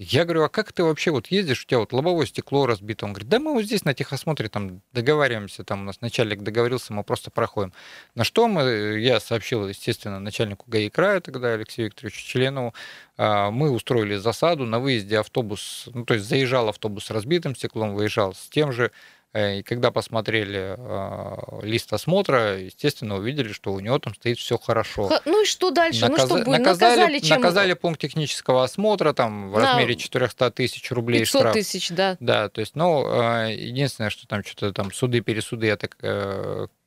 Я 0.00 0.24
говорю, 0.24 0.44
а 0.44 0.48
как 0.48 0.72
ты 0.72 0.84
вообще 0.84 1.10
вот 1.10 1.26
ездишь, 1.26 1.64
у 1.64 1.66
тебя 1.66 1.80
вот 1.80 1.92
лобовое 1.92 2.24
стекло 2.24 2.66
разбито? 2.66 3.04
Он 3.04 3.14
говорит, 3.14 3.28
да 3.28 3.40
мы 3.40 3.52
вот 3.52 3.64
здесь 3.64 3.84
на 3.84 3.94
техосмотре 3.94 4.48
там 4.48 4.80
договариваемся, 4.92 5.64
там 5.64 5.80
у 5.80 5.84
нас 5.84 6.00
начальник 6.00 6.42
договорился, 6.42 6.92
мы 6.92 7.02
просто 7.02 7.32
проходим. 7.32 7.72
На 8.14 8.22
что 8.22 8.46
мы, 8.46 9.00
я 9.00 9.18
сообщил, 9.18 9.66
естественно, 9.66 10.20
начальнику 10.20 10.66
ГАИ 10.70 10.88
края 10.88 11.20
тогда, 11.20 11.54
Алексею 11.54 11.88
Викторовичу 11.88 12.24
Членову, 12.24 12.74
а, 13.16 13.50
мы 13.50 13.72
устроили 13.72 14.14
засаду, 14.14 14.66
на 14.66 14.78
выезде 14.78 15.18
автобус, 15.18 15.88
ну 15.92 16.04
то 16.04 16.14
есть 16.14 16.26
заезжал 16.26 16.68
автобус 16.68 17.06
с 17.06 17.10
разбитым 17.10 17.56
стеклом, 17.56 17.96
выезжал 17.96 18.34
с 18.34 18.48
тем 18.48 18.70
же, 18.70 18.92
Э, 18.92 19.17
и 19.34 19.62
когда 19.62 19.90
посмотрели 19.90 20.74
э, 20.76 21.66
лист 21.66 21.92
осмотра, 21.92 22.58
естественно, 22.58 23.16
увидели, 23.16 23.52
что 23.52 23.72
у 23.72 23.80
него 23.80 23.98
там 23.98 24.14
стоит 24.14 24.38
все 24.38 24.56
хорошо. 24.56 25.10
Ну 25.26 25.42
и 25.42 25.46
что 25.46 25.70
дальше? 25.70 26.02
Наказ... 26.02 26.18
Ну 26.18 26.26
что 26.26 26.44
будет? 26.44 26.58
Наказали, 26.58 27.00
наказали, 27.00 27.18
чем... 27.18 27.40
наказали 27.40 27.72
пункт 27.74 28.00
технического 28.00 28.64
осмотра 28.64 29.12
там 29.12 29.50
в 29.50 29.58
На... 29.58 29.74
размере 29.74 29.96
400 29.96 30.50
тысяч 30.52 30.90
рублей 30.90 31.20
500 31.20 31.40
штраф. 31.40 31.54
тысяч, 31.54 31.90
да. 31.90 32.16
Да, 32.20 32.48
то 32.48 32.60
есть, 32.60 32.74
ну, 32.74 33.06
э, 33.06 33.54
единственное, 33.54 34.10
что 34.10 34.26
там 34.26 34.42
что-то 34.42 34.72
там 34.72 34.92
суды-пересуды, 34.92 35.66
я 35.66 35.76
так 35.76 35.96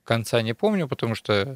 конца 0.03 0.41
не 0.41 0.53
помню, 0.53 0.87
потому 0.87 1.15
что 1.15 1.55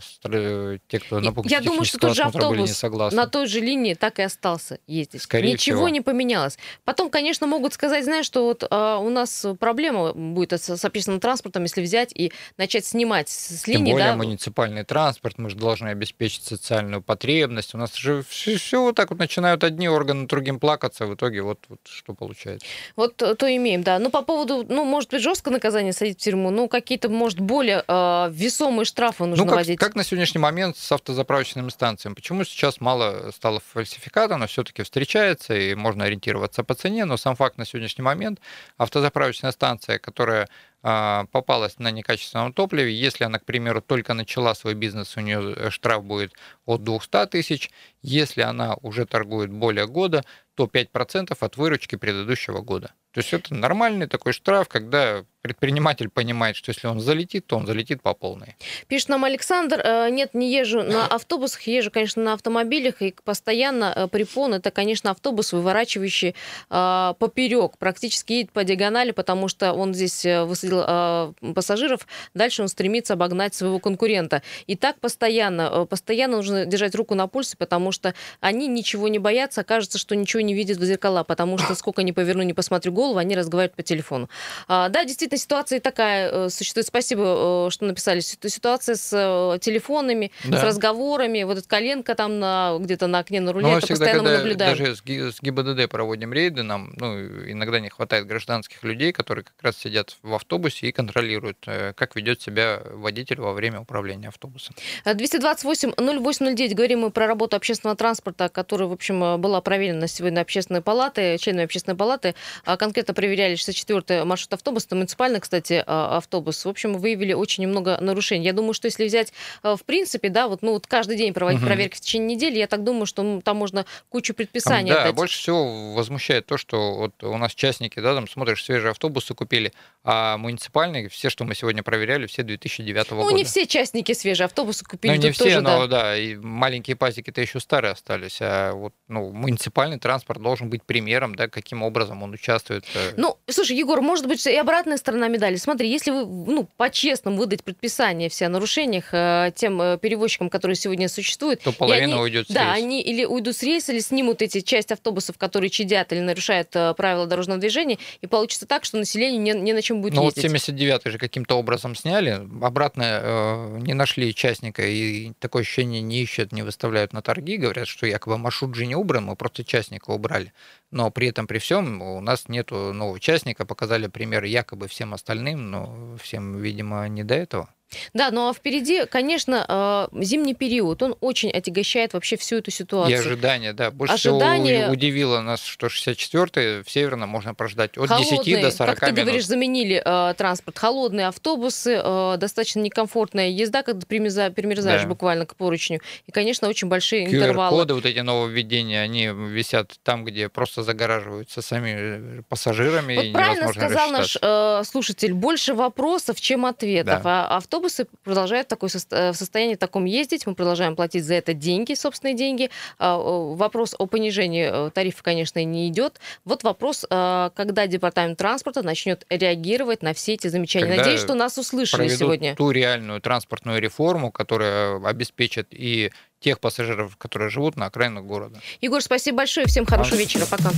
те, 0.88 1.00
кто 1.00 1.20
на 1.20 1.34
Я 1.46 1.62
думаю, 1.62 1.86
что 1.86 1.98
тот 1.98 2.16
же 2.16 2.24
автобус 2.24 2.84
на 3.12 3.28
той 3.28 3.48
же 3.48 3.60
линии 3.60 3.94
так 3.94 4.20
и 4.20 4.24
остался 4.24 4.80
ездить. 4.88 5.22
Скорее 5.22 5.54
Ничего 5.54 5.78
всего. 5.78 5.90
не 5.90 6.02
поменялось. 6.02 6.58
Потом, 6.84 7.10
конечно, 7.10 7.48
могут 7.48 7.74
сказать, 7.74 8.04
знаешь, 8.06 8.26
что 8.26 8.46
вот 8.46 8.64
а, 8.70 8.98
у 8.98 9.10
нас 9.10 9.46
проблема 9.60 10.14
будет 10.14 10.54
с, 10.54 10.78
с 10.78 10.86
общественным 10.86 11.20
транспортом, 11.20 11.64
если 11.64 11.82
взять 11.82 12.12
и 12.14 12.32
начать 12.58 12.86
снимать 12.86 13.30
с 13.30 13.64
Тем 13.64 13.74
линии. 13.74 13.86
Тем 13.86 13.94
более 13.94 14.12
да? 14.12 14.18
муниципальный 14.18 14.84
транспорт, 14.84 15.38
мы 15.38 15.50
же 15.50 15.56
должны 15.56 15.90
обеспечить 15.90 16.44
социальную 16.44 17.02
потребность. 17.02 17.74
У 17.74 17.78
нас 17.78 17.96
же 17.96 18.24
все, 18.28 18.58
все 18.58 18.82
вот 18.82 18.96
так 18.96 19.10
вот 19.10 19.20
начинают 19.20 19.64
одни 19.64 19.90
органы 19.90 20.28
другим 20.28 20.60
плакаться, 20.60 21.06
в 21.06 21.16
итоге 21.16 21.42
вот, 21.42 21.60
вот 21.70 21.80
что 21.84 22.14
получается. 22.14 22.66
Вот 22.96 23.22
э, 23.22 23.36
то 23.36 23.56
имеем, 23.56 23.84
да. 23.84 24.00
Ну, 24.00 24.10
по 24.10 24.22
поводу, 24.22 24.66
ну, 24.68 24.84
может 24.84 25.12
быть, 25.12 25.22
жесткое 25.22 25.54
наказание 25.54 25.94
садить 25.94 26.20
в 26.20 26.24
тюрьму, 26.24 26.50
ну, 26.50 26.68
какие-то, 26.68 27.10
может, 27.10 27.40
более 27.40 27.84
э, 27.88 28.30
весомые 28.36 28.86
штрафы 28.86 29.26
нужно 29.26 29.46
ну, 29.46 29.50
как, 29.50 29.58
вводить. 29.58 29.80
Как 29.80 29.96
на 29.96 30.04
сегодняшний 30.04 30.40
момент 30.40 30.78
с 30.78 30.92
автозаправочными 30.92 31.70
станциями? 31.70 32.16
Почему 32.16 32.44
сейчас 32.44 32.82
мало 32.82 33.32
стало 33.32 33.62
фальсификата, 33.74 34.38
но 34.38 34.48
все-таки 34.48 34.84
встречается, 34.84 35.56
и 35.56 35.74
можно 35.76 36.06
ориентироваться 36.06 36.64
по 36.64 36.76
цене, 36.76 37.06
но 37.06 37.18
сам 37.18 37.36
факт 37.36 37.58
на 37.58 37.66
сегодняшний 37.66 38.04
момент 38.04 38.40
автозаправочная 38.78 39.52
станция, 39.52 40.00
которая 40.00 40.50
а, 40.88 41.26
попалась 41.32 41.80
на 41.80 41.90
некачественном 41.90 42.54
топливе, 42.54 42.94
если 42.94 43.24
она, 43.24 43.40
к 43.40 43.46
примеру, 43.46 43.82
только 43.82 44.14
начала 44.14 44.54
свой 44.54 44.76
бизнес, 44.76 45.18
у 45.18 45.22
нее 45.22 45.72
штраф 45.72 46.04
будет 46.04 46.34
от 46.66 46.84
200 46.84 47.26
тысяч. 47.28 47.72
Если 48.06 48.42
она 48.42 48.76
уже 48.84 49.08
торгует 49.08 49.52
более 49.52 49.88
года, 49.88 50.24
то 50.54 50.66
5% 50.66 51.36
от 51.40 51.58
выручки 51.58 51.96
предыдущего 51.96 52.62
года. 52.62 52.94
То 53.14 53.20
есть 53.20 53.34
это 53.34 53.56
нормальный 53.56 54.08
такой 54.08 54.34
штраф, 54.34 54.68
когда 54.68 55.24
предприниматель 55.42 56.10
понимает, 56.10 56.56
что 56.56 56.72
если 56.72 56.88
он 56.88 57.00
залетит, 57.00 57.46
то 57.46 57.56
он 57.56 57.68
залетит 57.68 58.02
по 58.02 58.14
полной. 58.14 58.58
Пишет 58.88 59.10
нам 59.10 59.24
Александр, 59.24 59.80
э, 59.80 60.10
нет, 60.10 60.34
не 60.34 60.52
езжу 60.52 60.82
на 60.82 61.06
автобусах, 61.16 61.62
езжу, 61.62 61.92
конечно, 61.92 62.24
на 62.24 62.34
автомобилях, 62.34 63.02
и 63.02 63.16
постоянно 63.24 63.94
э, 63.96 64.08
препон, 64.08 64.56
это, 64.56 64.72
конечно, 64.72 65.12
автобус, 65.12 65.54
выворачивающий 65.54 66.36
э, 66.70 67.14
поперек, 67.20 67.78
практически 67.78 68.34
едет 68.34 68.52
по 68.52 68.64
диагонали, 68.64 69.12
потому 69.12 69.48
что 69.48 69.72
он 69.74 69.94
здесь 69.94 70.26
высадил 70.26 71.36
пассажиров, 71.54 72.08
дальше 72.34 72.64
он 72.64 72.68
стремится 72.68 73.14
обогнать 73.14 73.54
своего 73.54 73.80
конкурента. 73.80 74.42
И 74.66 74.76
так 74.76 75.00
постоянно, 75.00 75.86
постоянно 75.86 76.38
нужно 76.38 76.66
держать 76.66 76.96
руку 76.96 77.14
на 77.14 77.28
пульсе, 77.28 77.56
потому 77.56 77.92
что 77.96 78.14
они 78.42 78.68
ничего 78.68 79.08
не 79.08 79.20
боятся, 79.20 79.64
кажется, 79.64 79.98
что 79.98 80.16
ничего 80.16 80.42
не 80.42 80.54
видят 80.54 80.78
в 80.78 80.84
зеркала, 80.86 81.24
потому 81.24 81.58
что 81.58 81.74
сколько 81.76 82.04
ни 82.04 82.12
поверну, 82.12 82.44
не 82.44 82.54
посмотрю 82.54 82.92
голову, 82.92 83.18
они 83.18 83.36
разговаривают 83.36 83.76
по 83.76 83.84
телефону. 83.84 84.30
А, 84.68 84.90
да, 84.90 85.06
действительно, 85.06 85.40
ситуация 85.40 85.80
такая 85.80 86.30
э, 86.32 86.50
существует. 86.50 86.88
Спасибо, 86.88 87.68
э, 87.68 87.72
что 87.72 87.86
написали. 87.86 88.20
Ситуация 88.20 88.96
с 88.96 89.12
э, 89.14 89.60
телефонами, 89.60 90.32
да. 90.44 90.60
с 90.60 90.64
разговорами. 90.64 91.44
Вот 91.44 91.58
эта 91.58 91.68
коленка 91.68 92.16
там 92.16 92.40
на, 92.40 92.78
где-то 92.80 93.08
на 93.08 93.20
окне 93.20 93.40
на 93.42 93.54
руле, 93.54 93.68
ну, 93.68 93.78
это 93.78 93.86
всегда, 93.86 94.06
постоянно 94.06 94.24
мы 94.24 94.38
наблюдаем. 94.38 94.78
Даже 94.78 94.96
с 94.96 95.42
ГИБДД 95.42 95.90
проводим 95.90 96.34
рейды, 96.34 96.64
нам 96.64 96.94
ну, 96.98 97.18
иногда 97.50 97.80
не 97.80 97.90
хватает 97.90 98.28
гражданских 98.28 98.84
людей, 98.84 99.12
которые 99.14 99.46
как 99.46 99.62
раз 99.62 99.78
сидят 99.78 100.18
в 100.22 100.34
автобусе 100.34 100.88
и 100.88 100.92
контролируют, 100.92 101.58
как 101.96 102.16
ведет 102.16 102.42
себя 102.42 102.82
водитель 102.92 103.40
во 103.40 103.54
время 103.54 103.82
управления 103.82 104.28
автобусом. 104.28 104.76
228-0809. 105.06 106.74
Говорим 106.74 107.00
мы 107.02 107.12
про 107.12 107.28
работу 107.28 107.56
общественного 107.56 107.85
транспорта, 107.94 108.50
которая, 108.50 108.88
в 108.88 108.94
общем, 108.94 109.40
была 109.40 109.62
проверена 109.62 110.08
сегодня 110.08 110.42
общественной 110.42 110.82
палаты, 110.82 111.38
членами 111.38 111.66
общественной 111.66 111.96
палаты. 111.96 112.34
А 112.64 112.78
конкретно 112.78 113.14
проверяли 113.14 113.56
64-й 113.56 114.24
маршрут 114.24 114.54
автобуса, 114.54 114.88
муниципальный, 114.96 115.40
кстати, 115.40 115.84
а, 115.86 116.18
автобус. 116.18 116.66
В 116.66 116.70
общем, 116.70 116.98
выявили 116.98 117.34
очень 117.34 117.68
много 117.68 117.98
нарушений. 118.02 118.46
Я 118.46 118.54
думаю, 118.54 118.74
что 118.74 118.88
если 118.88 119.06
взять 119.06 119.34
в 119.64 119.84
принципе, 119.86 120.30
да, 120.30 120.48
вот, 120.48 120.62
ну, 120.62 120.74
вот 120.74 120.88
каждый 120.88 121.18
день 121.18 121.34
проводить 121.34 121.62
угу. 121.62 121.68
проверки 121.68 121.98
в 121.98 122.02
течение 122.02 122.36
недели, 122.36 122.58
я 122.58 122.68
так 122.68 122.84
думаю, 122.84 123.06
что 123.06 123.42
там 123.44 123.58
можно 123.58 123.86
кучу 124.10 124.34
предписаний 124.34 124.92
там, 124.92 125.04
да, 125.04 125.14
больше 125.14 125.38
всего 125.38 125.94
возмущает 125.94 126.46
то, 126.46 126.58
что 126.58 126.96
вот 126.96 127.24
у 127.24 127.38
нас 127.38 127.54
частники, 127.54 128.00
да, 128.00 128.16
там 128.16 128.28
смотришь, 128.28 128.64
свежие 128.64 128.92
автобусы 128.92 129.34
купили, 129.34 129.74
а 130.04 130.38
муниципальные, 130.38 131.10
все, 131.10 131.30
что 131.30 131.44
мы 131.44 131.56
сегодня 131.56 131.84
проверяли, 131.84 132.28
все 132.28 132.44
2009 132.44 133.12
ну, 133.12 133.18
года. 133.18 133.30
Ну, 133.30 133.36
не 133.36 133.44
все 133.44 133.66
частники 133.66 134.14
свежие 134.14 134.46
автобусы 134.46 134.86
купили. 134.86 135.16
Ну, 135.16 135.22
не 135.22 135.32
все, 135.32 135.46
тоже, 135.46 135.62
но 135.62 135.88
да. 135.88 136.02
да, 136.02 136.18
и 136.18 136.36
маленькие 136.36 136.96
пазики-то 136.96 137.42
еще 137.42 137.60
старые 137.76 137.92
остались, 137.92 138.38
а 138.40 138.72
вот, 138.72 138.94
ну, 139.10 139.32
муниципальный 139.32 140.00
транспорт 140.00 140.42
должен 140.42 140.70
быть 140.70 140.82
примером, 140.84 141.36
да, 141.36 141.50
каким 141.50 141.84
образом 141.84 142.24
он 142.24 142.32
участвует. 142.32 142.86
Э. 142.96 143.12
Ну, 143.18 143.38
слушай, 143.50 143.76
Егор, 143.76 144.02
может 144.02 144.28
быть, 144.28 144.48
и 144.48 144.56
обратная 144.56 144.96
сторона 144.96 145.28
медали. 145.28 145.58
Смотри, 145.58 145.90
если 145.90 146.12
вы, 146.12 146.26
ну, 146.26 146.70
по-честному 146.78 147.38
выдать 147.38 147.66
предписание 147.66 148.30
все 148.30 148.46
о 148.46 148.50
нарушениях 148.50 149.10
э, 149.12 149.52
тем 149.56 149.82
э, 149.82 149.98
перевозчикам, 149.98 150.50
которые 150.50 150.78
сегодня 150.78 151.10
существуют. 151.10 151.64
То 151.64 151.74
половина 151.74 152.14
они, 152.14 152.22
уйдет 152.22 152.48
с 152.48 152.54
Да, 152.54 152.72
они 152.72 153.02
или 153.02 153.26
уйдут 153.26 153.58
с 153.58 153.64
рейса, 153.64 153.92
или 153.92 154.00
снимут 154.00 154.42
эти 154.42 154.62
часть 154.62 154.94
автобусов, 154.94 155.38
которые 155.38 155.70
чадят 155.70 156.14
или 156.14 156.22
нарушают 156.22 156.70
э, 156.76 156.94
правила 156.94 157.28
дорожного 157.28 157.60
движения, 157.60 157.98
и 158.22 158.28
получится 158.28 158.66
так, 158.66 158.86
что 158.86 158.98
население 158.98 159.38
не, 159.38 159.60
не 159.60 159.74
на 159.74 159.82
чем 159.82 160.02
будет 160.02 160.14
ну, 160.14 160.24
ездить. 160.24 160.44
Ну 160.44 160.50
вот 160.50 160.62
79 160.62 161.12
же 161.12 161.18
каким-то 161.18 161.56
образом 161.56 161.94
сняли, 161.94 162.42
обратно 162.62 163.04
э, 163.04 163.78
не 163.82 163.94
нашли 163.94 164.34
частника, 164.34 164.88
и 164.88 165.34
такое 165.40 165.64
ощущение 165.64 166.02
не 166.02 166.22
ищут, 166.22 166.54
не 166.54 166.62
выставляют 166.62 167.12
на 167.12 167.22
торги, 167.22 167.55
говорят, 167.58 167.88
что 167.88 168.06
якобы 168.06 168.38
маршрут 168.38 168.76
же 168.76 168.86
не 168.86 168.96
убран, 168.96 169.26
мы 169.26 169.36
просто 169.36 169.64
частника 169.64 170.12
убрали. 170.12 170.54
Но 170.96 171.12
при 171.12 171.28
этом, 171.28 171.46
при 171.46 171.58
всем, 171.58 172.02
у 172.02 172.22
нас 172.22 172.48
нет 172.48 172.72
нового 172.72 173.20
частника, 173.20 173.66
показали 173.66 174.08
пример 174.08 174.46
якобы 174.46 174.88
всем 174.88 175.14
остальным, 175.14 175.70
но 175.70 176.16
всем, 176.24 176.58
видимо, 176.58 177.06
не 177.10 177.26
до 177.26 177.36
этого. 177.36 177.70
Да, 178.14 178.32
ну 178.32 178.50
а 178.50 178.54
впереди, 178.54 179.06
конечно, 179.06 180.10
э, 180.14 180.24
зимний 180.24 180.54
период, 180.54 181.02
он 181.04 181.16
очень 181.22 181.52
отягощает 181.52 182.14
вообще 182.14 182.36
всю 182.38 182.58
эту 182.58 182.72
ситуацию. 182.72 183.16
И 183.16 183.20
ожидания, 183.20 183.74
да. 183.74 183.92
Больше 183.92 184.14
Ожидания... 184.16 184.82
всего 184.82 184.92
удивило 184.92 185.42
нас, 185.42 185.64
что 185.64 185.88
64-й 185.88 186.84
в 186.84 186.90
Северном 186.90 187.30
можно 187.30 187.54
прождать 187.54 187.98
от 187.98 188.10
Холодные, 188.10 188.44
10 188.44 188.62
до 188.62 188.72
40 188.72 188.96
как 188.96 189.10
ты 189.10 189.14
минут. 189.14 189.26
говоришь, 189.26 189.46
заменили 189.46 190.02
э, 190.04 190.34
транспорт. 190.36 190.78
Холодные 190.78 191.28
автобусы, 191.28 192.02
э, 192.04 192.38
достаточно 192.38 192.80
некомфортная 192.80 193.50
езда, 193.50 193.84
когда 193.84 194.06
примерзаешь, 194.06 194.54
примерзаешь 194.54 195.04
да. 195.04 195.08
буквально 195.08 195.46
к 195.46 195.56
поручню. 195.56 196.02
И, 196.28 196.32
конечно, 196.32 196.68
очень 196.68 196.88
большие 196.88 197.26
QR-коды, 197.26 197.38
интервалы. 197.38 197.78
коды 197.80 197.94
вот 197.94 198.06
эти 198.06 198.20
нововведения, 198.20 199.02
они 199.02 199.28
висят 199.28 199.94
там, 200.04 200.26
где 200.26 200.50
просто 200.50 200.84
загораживаются 200.86 201.62
сами 201.62 202.42
пассажирами. 202.50 203.16
Вот 203.16 203.34
правильно 203.34 203.68
сказал 203.70 204.12
наш 204.12 204.38
э, 204.42 204.84
слушатель, 204.86 205.34
больше 205.34 205.74
вопросов, 205.74 206.40
чем 206.40 206.66
ответов. 206.66 207.24
Да. 207.24 207.48
А 207.48 207.58
автобус 207.58 207.86
автобусы 207.86 208.08
продолжают 208.24 208.68
в, 208.68 208.70
такой, 208.70 208.90
э, 209.12 209.32
в 209.32 209.36
состоянии 209.36 209.76
таком 209.76 210.06
ездить, 210.06 210.48
мы 210.48 210.56
продолжаем 210.56 210.96
платить 210.96 211.26
за 211.26 211.36
это 211.36 211.54
деньги, 211.54 211.94
собственные 211.94 212.36
деньги. 212.36 212.70
А, 212.98 213.18
вопрос 213.18 213.96
о 213.98 214.06
понижении 214.06 214.88
э, 214.88 214.92
тарифа, 214.92 215.24
конечно, 215.24 215.64
не 215.64 215.88
идет. 215.90 216.20
Вот 216.46 216.64
вопрос, 216.64 217.06
э, 217.10 217.50
когда 217.56 217.88
Департамент 217.88 218.38
транспорта 218.38 218.84
начнет 218.84 219.26
реагировать 219.30 220.02
на 220.02 220.14
все 220.14 220.34
эти 220.34 220.48
замечания. 220.48 220.88
Когда 220.88 221.04
Надеюсь, 221.04 221.22
что 221.22 221.34
нас 221.34 221.58
услышали 221.58 222.08
сегодня. 222.08 222.56
ту 222.56 222.72
реальную 222.72 223.22
транспортную 223.22 223.80
реформу, 223.80 224.32
которая 224.32 225.04
обеспечит 225.06 225.68
и 225.72 226.12
тех 226.40 226.60
пассажиров, 226.60 227.18
которые 227.18 227.50
живут 227.50 227.76
на 227.76 227.86
окраинах 227.86 228.24
города. 228.26 228.60
Егор, 228.82 229.02
спасибо 229.02 229.38
большое. 229.40 229.68
Всем 229.68 229.86
хорошего 229.86 230.18
вечера. 230.18 230.46
Пока. 230.46 230.72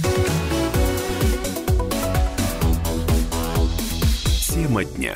Тема 4.54 4.84
дня. 4.86 5.15